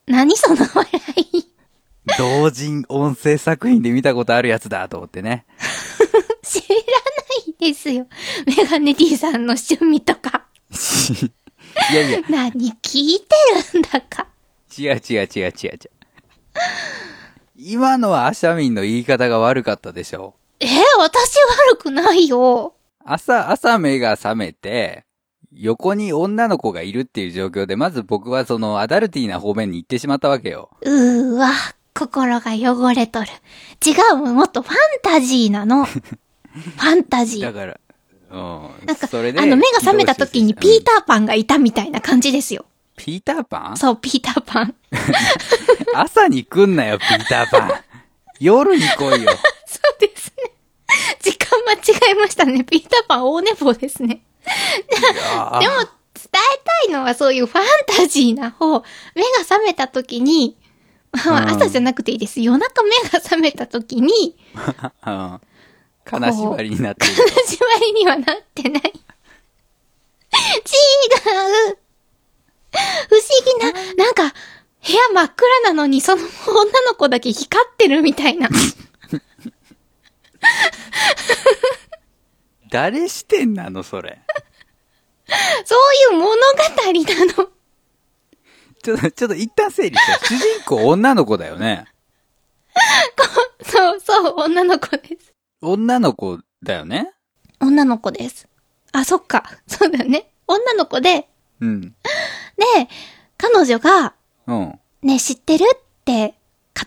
[0.07, 0.89] 何その笑
[1.34, 1.45] い。
[2.17, 5.45] 同人音声作品で見たことあるやつだと思ってね。
[6.41, 6.82] 知らな
[7.67, 8.07] いですよ。
[8.47, 10.47] メガネ D さんの趣味とか。
[11.91, 13.36] いやいや、何聞いて
[13.73, 14.28] るんだか。
[14.78, 15.80] 違う違う違う違う違う。
[17.55, 20.36] 今のはアシャミンの言い方が悪かったでしょ？
[20.59, 20.67] え
[20.99, 21.36] 私
[21.69, 22.73] 悪くないよ。
[23.03, 25.05] 朝、朝目が覚めて、
[25.53, 30.69] 横に女の子がいるっていう状況で、まず僕はそのアダルティーな方面に行ってしまったわけよ。
[30.82, 31.49] うーわ、
[31.95, 33.28] 心が汚れとる。
[33.86, 35.86] 違う、もっとファンタジーなの。
[35.88, 37.41] ファンタジー。
[37.41, 37.80] だから、
[38.32, 38.86] うん。
[38.86, 42.65] なんか、それであの、目が覚めた時にピーターパンがいたみたいな感じですよ。
[42.98, 43.78] ピーターパン？
[43.78, 44.76] そう、ピーターパン。
[45.95, 47.72] 朝に来んなよ、ピーターパン。
[48.39, 49.32] 夜に来いよ。
[49.66, 50.52] そうですね。
[51.22, 52.64] 時間間違えましたね。
[52.64, 54.22] ピーターパン大寝坊ですね。
[54.43, 54.56] でも、
[55.60, 55.68] 伝え
[56.86, 58.84] たいのはそういうファンタジーな方。
[59.16, 60.58] 目が覚めた時に、
[61.12, 62.41] まあうん朝じゃなくていいです。
[62.41, 64.36] 夜中目が覚めた時に、
[65.06, 65.41] うん。
[66.04, 67.14] 金縛りになってる。
[67.14, 68.84] 始まりにはなってない。
[68.84, 68.88] 違
[71.72, 71.78] う。
[73.09, 73.71] 不思議な、
[74.05, 74.34] なんか、
[74.86, 78.49] 部屋真っ暗なのに、その女の子だけ光ってるみたいな。
[82.69, 84.21] 誰視点なの、それ。
[85.65, 85.75] そ
[86.11, 86.91] ういう物語な
[87.43, 87.49] の。
[88.84, 90.28] ちょっと、ちょっと一旦整理して。
[90.28, 91.86] 主人公女の子だよね。
[93.65, 95.34] そうそう、女の子です。
[95.61, 97.11] 女の子だよね。
[97.59, 98.47] 女の子です。
[98.91, 99.43] あ、そっか。
[99.67, 100.32] そうだね。
[100.47, 101.28] 女の子で、
[101.62, 101.82] うん。
[101.82, 101.93] で、
[103.38, 104.14] 彼女が、
[104.47, 104.80] うん。
[105.01, 106.36] ね、知ってるって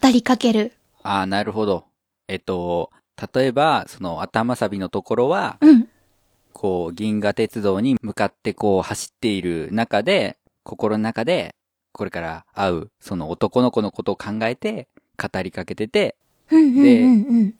[0.03, 0.73] 語りかける。
[1.03, 1.85] ああ、なるほど。
[2.29, 2.91] えっと、
[3.35, 5.89] 例えば、その頭サビのところは、うん。
[6.53, 11.55] こう、銀河鉄道に向かってこう走っている中で、心の中で、
[11.93, 16.17] これから会う、その男の子のことを考えて、語りかけてて、
[16.51, 17.55] うんうんうんうん。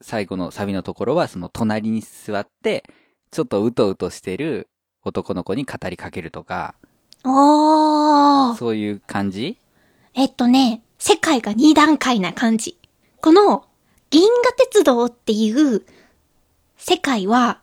[0.00, 2.84] 最後のサビのところは、その隣に座って、
[3.30, 4.68] ちょっとうとうとしてる
[5.04, 6.74] 男の子に語りかけるとか、
[7.24, 8.54] おー。
[8.56, 9.56] そういう感じ？
[10.14, 12.76] えっとね、世界が二段階な感じ。
[13.20, 13.64] この、
[14.10, 15.84] 銀河鉄道っていう
[16.76, 17.60] 世界は、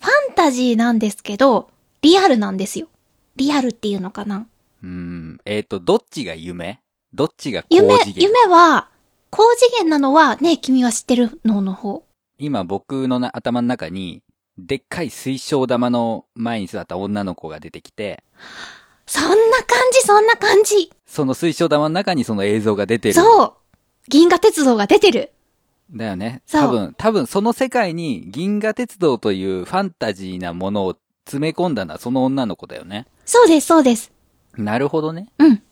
[0.00, 1.70] ファンタジーなんですけど、
[2.02, 2.88] リアルなんですよ。
[3.36, 4.46] リアルっていうのかな？
[4.82, 6.80] うーん、えっ、と、どっちが夢？
[7.14, 8.28] どっちが高夢、次元？
[8.28, 8.88] 夢は、
[9.30, 12.04] 高次元なのはね、君は知ってるのの方。
[12.38, 14.22] 今僕のな頭の中に、
[14.58, 18.22] でっかい水晶玉の前に座った女の子が出てきて、
[19.06, 19.36] そんな感
[19.92, 20.90] じ、そんな感じ。
[21.06, 23.14] その水晶玉の中にその映像が出てる。
[23.14, 23.52] そう
[24.08, 25.32] 銀河鉄道が出てる。
[25.90, 26.42] だよね。
[26.50, 33.06] 多分、多分その世界に銀河鉄道というファンタジーなものを詰め込んだのはその女の子だよね。
[33.24, 34.12] そうです、そうです。
[34.56, 35.28] なるほどね。
[35.38, 35.56] うん。
[35.56, 35.62] で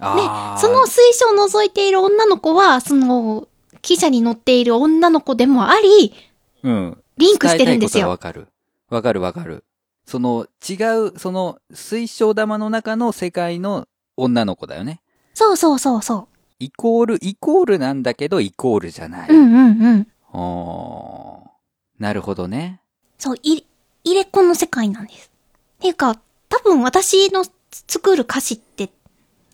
[0.00, 3.48] あ、ーその水晶を覗いている女の子は、その、
[3.82, 6.14] 汽車に乗っている女の子でもあり、
[6.62, 7.02] うん。
[7.18, 8.08] リンクしてるんですよ。
[8.08, 8.48] わかる。
[8.88, 9.64] わかるわかる。
[10.06, 10.74] その違
[11.08, 15.02] う、その水晶玉の中の世界の女の子だよね。
[15.34, 19.30] そうそうそうそイコール、イコールなんだけど、イコールじゃない。
[19.30, 19.34] う。
[19.34, 20.06] うんうんうん。
[20.32, 22.80] おーなるほどね。
[23.18, 23.64] そう、い、
[24.04, 25.30] 入れっ子の世界なんです。
[25.78, 28.90] っていうか、多分私の作る歌詞って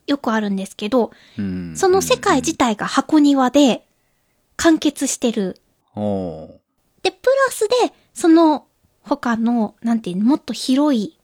[0.06, 1.74] よくあるんですけど、うん。
[1.76, 3.86] その世界自体が箱庭で
[4.56, 5.60] 完結してる。
[5.96, 6.63] おー
[7.04, 7.74] で、プラスで、
[8.12, 8.66] その
[9.02, 11.16] 他の、なんていうの、もっと広い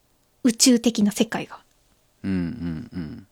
[0.44, 1.58] 宇宙的な世界が。
[2.22, 3.26] うんうんうん。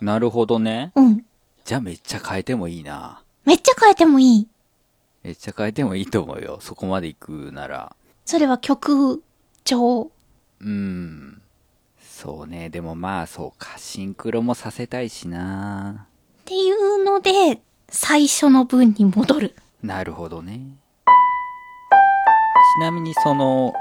[0.00, 0.90] なるほどね。
[0.96, 1.24] うん。
[1.64, 3.22] じゃあめっちゃ変えてもいいな。
[3.44, 4.48] めっちゃ変えてもいい。
[5.22, 6.58] めっちゃ変えてもいいと思うよ。
[6.60, 7.94] そこまで行くなら。
[8.24, 9.22] それは曲
[9.64, 10.10] 調。
[10.60, 11.42] うん。
[12.00, 12.70] そうね。
[12.70, 13.76] でもまあそうか。
[13.78, 16.06] シンクロもさせたいしな。
[16.40, 19.54] っていうので、最初の文に戻る。
[19.82, 20.60] なるほどね。
[22.78, 23.74] ちなみにその、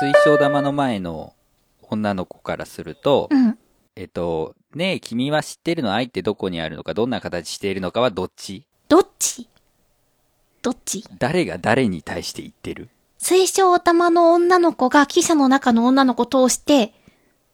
[0.00, 1.34] 水晶玉の前の
[1.82, 3.58] 女の子からすると、うん。
[3.94, 8.66] えっと、ねえ、君は知ってるの愛ってどこにあるのか、どんな形しているのかはどっち？
[8.88, 9.48] どっち？
[10.62, 11.04] どっち？
[11.18, 12.88] 誰が誰に対して言ってる？
[13.18, 16.92] 水晶玉の女の子が汽車の中の女の子を通して、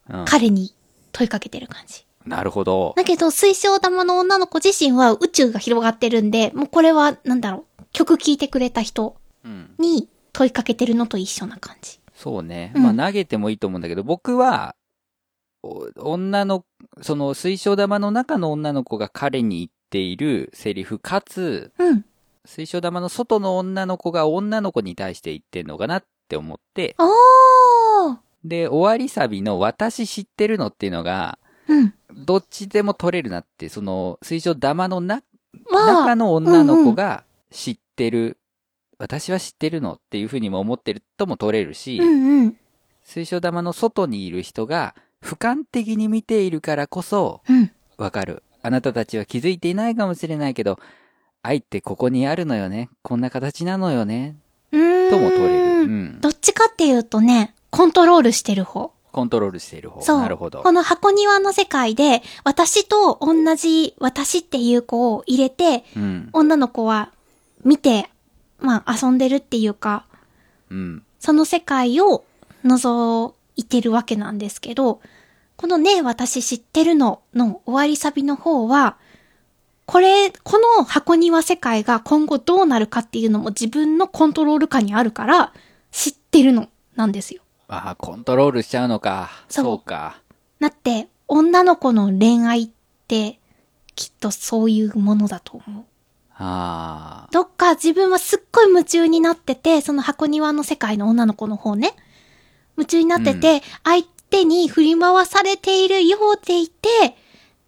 [0.09, 0.25] うん。
[0.25, 0.75] 彼に
[1.13, 2.05] 問いかけてる感じ。
[2.27, 2.95] なるほど。
[2.97, 9.75] だけど、水晶玉の女の子自身は宇宙が広がってるんで、もうこれは、なんだろう、曲聴いてくれた人うん。
[9.79, 12.01] に問いかけてるのと一緒な感じ。
[12.15, 12.73] そうね。
[12.75, 14.75] うんまあ投げてもいいと思うんだけど、僕は、
[15.63, 16.65] お女の、
[17.01, 22.05] その水晶玉の中の女の子が彼に言っているセリフ、かつ、うん。
[22.45, 26.97] 水晶玉の外の女の子が女の子に対して言ってんのかなって思って、
[28.45, 31.95] で、終わりサビの私知ってるのっていうのが、うん。
[32.15, 35.23] どっちでも取れるなって、その水晶玉のな
[35.71, 38.39] は中の女の子が知ってる、
[39.03, 42.57] 私は知ってるのっていうふうにも思ってるとも取れるし、うんうん。
[43.03, 47.73] 水晶玉の外にいる人が俯瞰的に見ているからこそうん。
[47.97, 48.45] わかる。
[48.63, 50.79] あなたたちは気づいていないかもしれないけど、
[51.43, 52.91] 愛ってここにあるのよね。
[53.03, 54.37] こんな形なのよね。
[54.71, 54.79] と
[55.19, 55.83] も取れる。
[55.83, 56.21] うん。
[56.21, 58.93] どっちかっていうとね、コントロールしてる方。
[59.11, 60.01] コントロールしている方。
[60.03, 60.21] そう。
[60.21, 60.71] なるほどこ。
[60.71, 66.31] の箱庭の世界で、私と同じ私っていう子を入れて、うん。
[66.33, 67.11] 女の子は
[67.65, 68.09] 見て、
[68.63, 70.07] まあ遊んでるっていうか、
[70.71, 71.03] うん。
[71.19, 72.25] その世界を
[72.65, 75.01] 覗いてるわけなんですけど、
[75.57, 78.97] このね、私知ってるのの終わりサビの方は、
[79.87, 85.53] これ、この箱庭世界が今後どうなるかっていうのも自分のコントロール下にあるから、
[85.91, 87.43] 知ってるのなんですよ。
[87.69, 89.31] ああ、コントロールしちゃうのか。
[89.49, 90.21] そうそうか。
[90.61, 92.71] だって、女の子の恋愛っ
[93.07, 93.39] て、
[93.95, 95.85] きっとそういうものだと思う。
[96.35, 97.29] ああ。
[97.31, 101.95] どっか自分はすっごい夢中になってて、その箱庭の世界の女の子の方ね。
[102.77, 107.17] 夢中になってて、相手に振り回されているようでいて、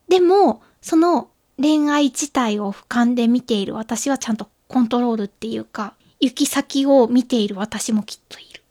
[0.08, 8.62] でも、その恋愛自体を俯瞰で見ている私はちゃんとコントロールっていうか、行き先を見ている私もきっといる。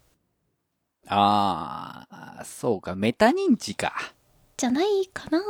[1.07, 2.95] ああ、そうか。
[2.95, 3.93] メタ認知か。
[4.57, 5.41] じゃないかな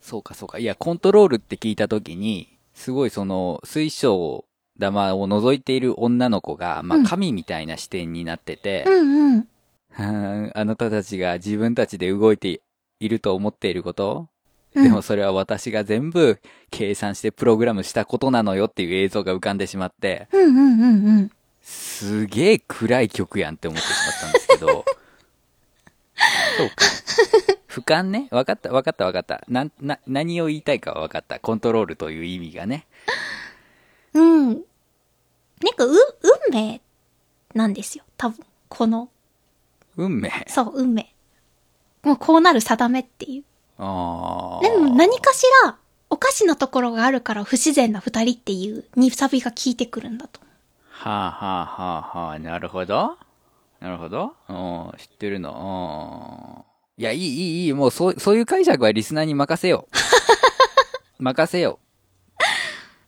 [0.00, 0.58] そうか、そうか。
[0.58, 4.44] いや、コントロールって聞いたときに、すごいその、水晶
[4.78, 9.48] 玉を覗いている女の子が、まあ、うん神みたいな視点になってて、うんうん。
[9.90, 12.60] はーんあなたたちが自分たちで動いて
[13.00, 14.28] いると思っていること、
[14.74, 16.38] うんでもそれは私が全部
[16.70, 21.30] 計算してプログラムしたことなのよっていう映像が浮かんでしまって、うんうんうんうん。
[21.62, 24.84] すげえ暗い曲やんって思ってしまったんですけど。
[26.58, 27.57] そうか。
[27.68, 28.28] 俯瞰ね。
[28.30, 29.44] わかった、わかった、わかった。
[29.46, 31.38] なん、な、何を言いたいかはわかった。
[31.38, 32.86] コントロールという意味がね。
[34.14, 34.48] うん。
[34.48, 34.58] なん
[35.76, 35.96] か、う、運
[36.50, 36.80] 命
[37.54, 38.04] なんですよ。
[38.16, 38.38] 多分。
[38.68, 39.10] この、
[39.96, 40.30] 運命？
[40.48, 41.12] そう、運命。
[42.02, 43.44] もうこうなる定めっていう。
[43.78, 44.62] ああ。
[44.62, 45.76] でも何かしら、
[46.10, 50.40] おかしなところがあるから不自然な二人っていう、にサビが効いてくるんだと。
[50.88, 53.18] はあはあはあはあ、なるほど。
[53.80, 54.34] なるほど。
[54.48, 56.64] うん、知ってるの。
[56.98, 57.02] うん。
[57.02, 57.72] いや、いい、いい、いい。
[57.72, 59.96] もう、そう、そういう解釈はリスナーに任せよう。
[61.22, 61.78] 任せよ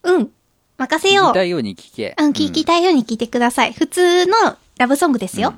[0.04, 0.32] うん。
[0.78, 1.08] 任う。
[1.08, 1.26] せよう。
[1.26, 2.14] 聞きたいように聞け。
[2.18, 3.72] うん、聞きたいように聞いてください。
[3.72, 5.54] 普通のラブソングですよ。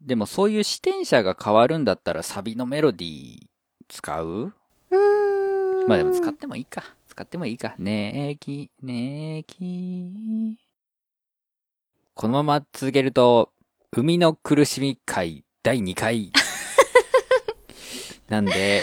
[0.00, 3.46] でもそういう視点者が変わるんだったらサビのメロディー
[3.88, 4.52] 使う？
[4.90, 6.82] うーまあでも使ってもいいか。
[7.08, 7.74] 使ってもいいか。
[7.78, 10.56] ねえき、ねえき。
[12.14, 13.52] このまま続けると、
[13.92, 16.32] 海の苦しみ会第2回。
[18.28, 18.82] なんで、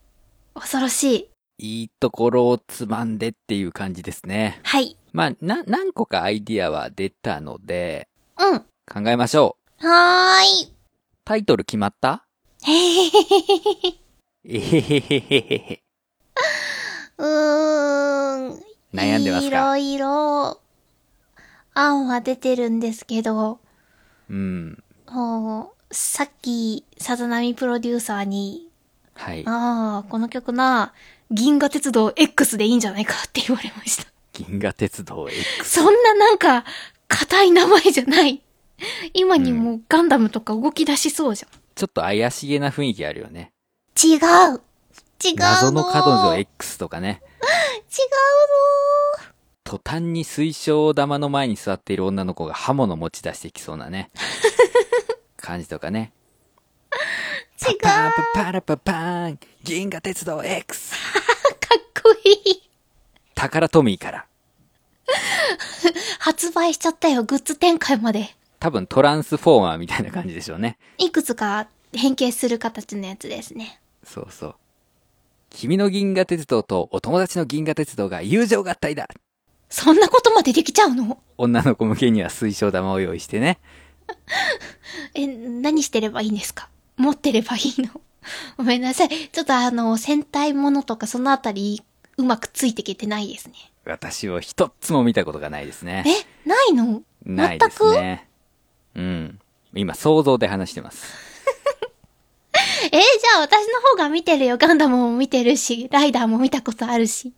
[0.54, 1.30] 恐ろしい。
[1.58, 4.60] いいところをつまんでっていう感じですね。
[4.62, 4.96] はい。
[5.12, 8.08] まあ、な、何個かアイディアは出たので、
[8.38, 8.60] うん。
[8.60, 9.86] 考えましょう。
[9.86, 10.72] はーい。
[11.24, 12.26] タイトル決まった？
[12.62, 13.98] へへへへへ。
[14.44, 15.82] えへへへへへへ。
[17.18, 18.62] うーん。
[18.92, 19.76] 悩んでますか？
[19.78, 20.60] いろいろ、
[21.74, 23.58] 案は出てるんですけど、
[24.30, 24.82] うん。
[25.10, 28.65] もうさっき、さざ波プロデューサーに、
[29.16, 29.42] はい。
[29.46, 30.92] ああ、この曲な、
[31.30, 34.04] 銀河鉄道 X でいいんじゃないかって言われました。
[34.32, 35.64] 銀河鉄道 X。
[35.64, 36.64] そんななんか、
[37.08, 38.42] 硬い名前じゃない。
[39.14, 41.60] 今にもガンダムとか動き出しそうじゃん。
[41.74, 43.52] ちょっと怪しげな雰囲気あるよね。
[44.02, 44.18] 違う。
[44.18, 44.60] 違うの。
[45.36, 47.22] 謎の彼女 X とかね。
[47.22, 49.26] 違う
[49.64, 54.10] 途端に水晶玉の前に座っている女の子が刃物持ち出してきそうなね。
[55.36, 56.12] 感じとかね。
[57.62, 57.70] の。
[57.70, 57.78] 違う。
[57.80, 60.94] パかンパパラパパーン銀河鉄道 X!
[60.96, 62.70] っこいい。
[63.34, 64.26] 宝トミーから。
[66.18, 68.34] 発売しちゃったよ、グッズ展開まで。
[68.58, 70.78] 多分トランスフォーマーみたいな感じでしょうね。
[70.98, 73.80] いくつか変形する形のやつですね。
[74.04, 74.54] そうそう。
[75.50, 79.08] 君の銀河鉄道とお友達の銀河鉄道が友情合体だ
[79.68, 81.18] そんなことまでできちゃうの？
[81.38, 83.58] 女の子向けには水晶玉を用意してね。
[85.14, 86.68] え、何してればいいんですか？
[86.96, 88.00] 持ってればいいの
[88.56, 89.08] ごめんなさい。
[89.08, 91.82] ちょっとあの、戦隊ものとかそのあたり、
[92.16, 93.54] うまくついてきてないですね。
[93.84, 96.04] 私は一つも見たことがないですね。
[96.06, 97.02] え、ないの？
[97.24, 98.26] ないですね。
[98.94, 99.38] うん。
[99.74, 101.04] 今想像で話してます。
[102.90, 104.56] えじゃあ私の方が見てるよ。
[104.58, 107.32] ガンダムも見てるし、ライダーも見たことあるし。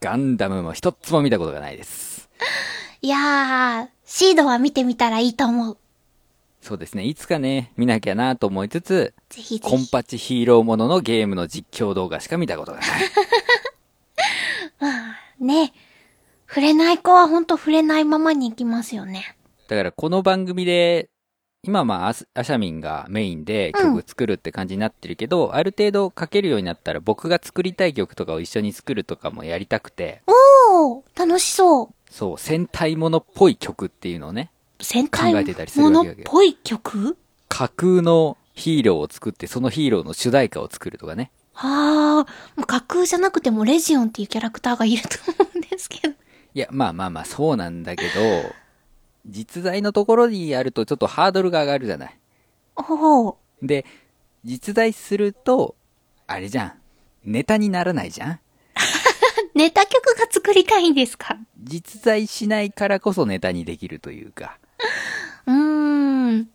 [0.00, 2.28] ガンダムも一つも見たことがないです。
[3.00, 5.78] いやー、シードは見てみたらいいと思う。
[6.68, 7.04] そうですね。
[7.04, 9.90] いつかね、見なきゃなと思いつつ、ぜひぜコンひ。
[9.90, 12.88] パチヒーローもののゲームの実況動画しか見たことがない。
[14.78, 15.72] まあ、ね。
[16.46, 19.34] 触れない子はほんと触れないままに行きますよね。
[19.68, 21.08] だからこの番組で、
[21.62, 31.88] 今まあアス、アシャミンがメインで曲作るって感じになってるけど、ある程度書けるようになったら僕が作りたい曲とかを一緒に作るとかもやりたくて、おー、楽しそう。
[32.10, 34.50] そう、戦隊ものっぽい曲っていうのをね、
[34.80, 35.32] 戦隊
[35.76, 37.16] ものっぽい曲？
[37.48, 41.30] 架空のヒーローを作って、そのヒーローの主題歌を作るとかね。
[41.54, 46.14] あー、もう架空じゃなくてもレジオンっていうキャラクターがいると思うんですけど。
[46.54, 48.10] いや、まあまあまあ、そうなんだけど、
[49.26, 52.18] 実在のところにやるとちょっとハードルが上がるじゃない。
[52.76, 53.34] おー。
[53.62, 53.84] で、
[54.44, 55.74] 実在すると、
[56.26, 56.72] あれじゃん。
[57.24, 58.40] ネタにならないじゃん
[59.54, 61.36] ネタ曲が作りたいんですか？
[61.62, 64.58] 実在しないからこそネタにできるというか。
[65.46, 66.48] うーん。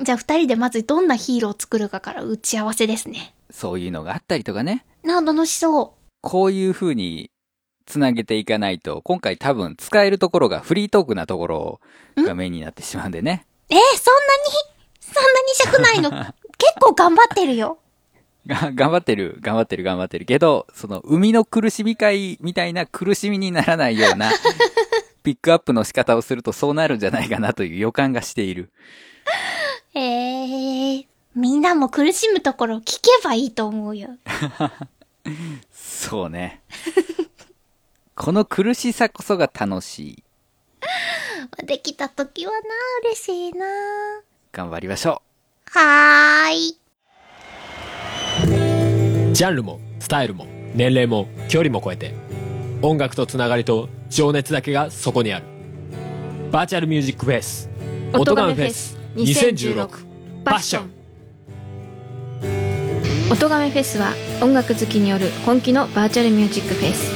[0.00, 3.34] じゃあ二人でまずどんなヒーローを作るかから打ち合わせですね。
[3.50, 4.84] そういうのがあったりとかね。
[5.02, 7.30] なあ、楽しそこういう風に
[7.86, 11.80] 繋げていかないと、今回多分使えるところがフリートークなところ
[12.16, 13.46] がメインになってしまうんでね。
[13.70, 13.74] う。
[13.74, 14.52] えー、そんなに、
[15.00, 16.32] そんなに尺ないの？
[16.58, 17.78] 結構頑張ってるよ。
[18.46, 24.32] が、頑張ってる、頑張ってる、頑張ってるけど、その、海の苦しみ会みたいな苦しみにならないような、
[25.22, 28.70] ピックアップの仕方をするとそうなるんじゃないかなという予感がしている。
[29.94, 34.10] えー、みんなも苦しむところ聞けばいいと思うよ。
[35.72, 36.62] そうね。
[38.14, 40.22] この苦しさこそが楽しい。
[41.64, 42.58] できた時はな、
[43.04, 43.66] 嬉しいな。
[44.52, 45.22] 頑張りましょ
[45.70, 46.78] はーい。
[49.32, 52.14] ジャンルもスタイルも年齢も距離も超えて
[52.82, 55.46] 音楽とつながりと情熱だけがそこにある。
[56.52, 57.70] バーチャルミュージックフェス
[58.12, 59.88] 音ガメフェス2016
[60.44, 60.90] パッション
[63.32, 64.12] 音ガメフェスは
[64.42, 67.10] 音楽好きによる本気のバーチャルミュージックフェス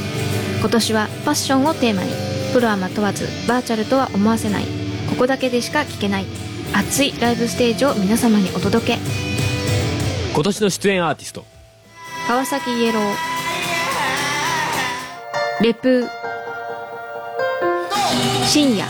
[0.61, 2.11] 今年はパッションをテーマに。
[2.55, 4.65] プロアマ問わずバーチャルとは思わせない。
[5.11, 6.27] ここだけでしか聴けない。
[6.73, 8.99] 熱いライブステージを皆様にお届け。
[10.33, 11.45] 今年の出演アーティスト。
[12.27, 13.05] 川崎イエロー。
[15.63, 16.36] レプー
[18.47, 18.87] 深夜。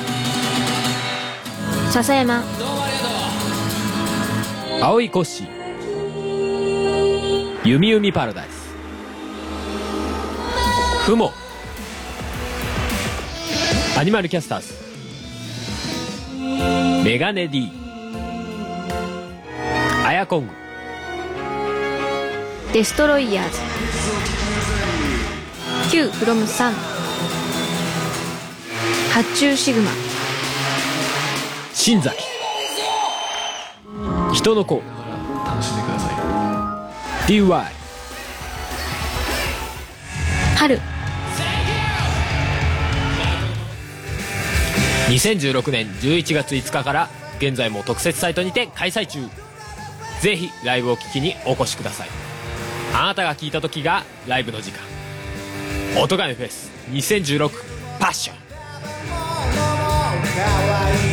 [1.90, 2.43] 笹山。
[4.82, 5.57] 青いコッシー
[7.65, 8.66] ゆみゆみパラダイス。
[11.07, 11.32] ふも。
[13.98, 14.74] アニマルキャスターズ。
[17.03, 17.73] メガネ D
[20.05, 20.53] アヤコング。
[22.73, 23.59] デストロイヤーズ。
[25.90, 26.95] Q from 3
[29.16, 29.90] 発注シグマ。
[31.72, 32.14] 新崎。
[34.34, 34.82] 人の子。
[35.47, 36.93] 楽しんでくださ
[37.26, 37.64] DY
[40.59, 40.78] 春。
[45.09, 49.20] 2016年11月5日から現在も特設サイトにて開催中。
[50.20, 52.09] ぜひライブを聴きにお越しください。
[52.93, 54.82] あなたが聴いた時がライブの時間。
[56.02, 57.51] 音亀フェス2016
[57.98, 58.45] パッション
[60.36, 61.06] 可愛い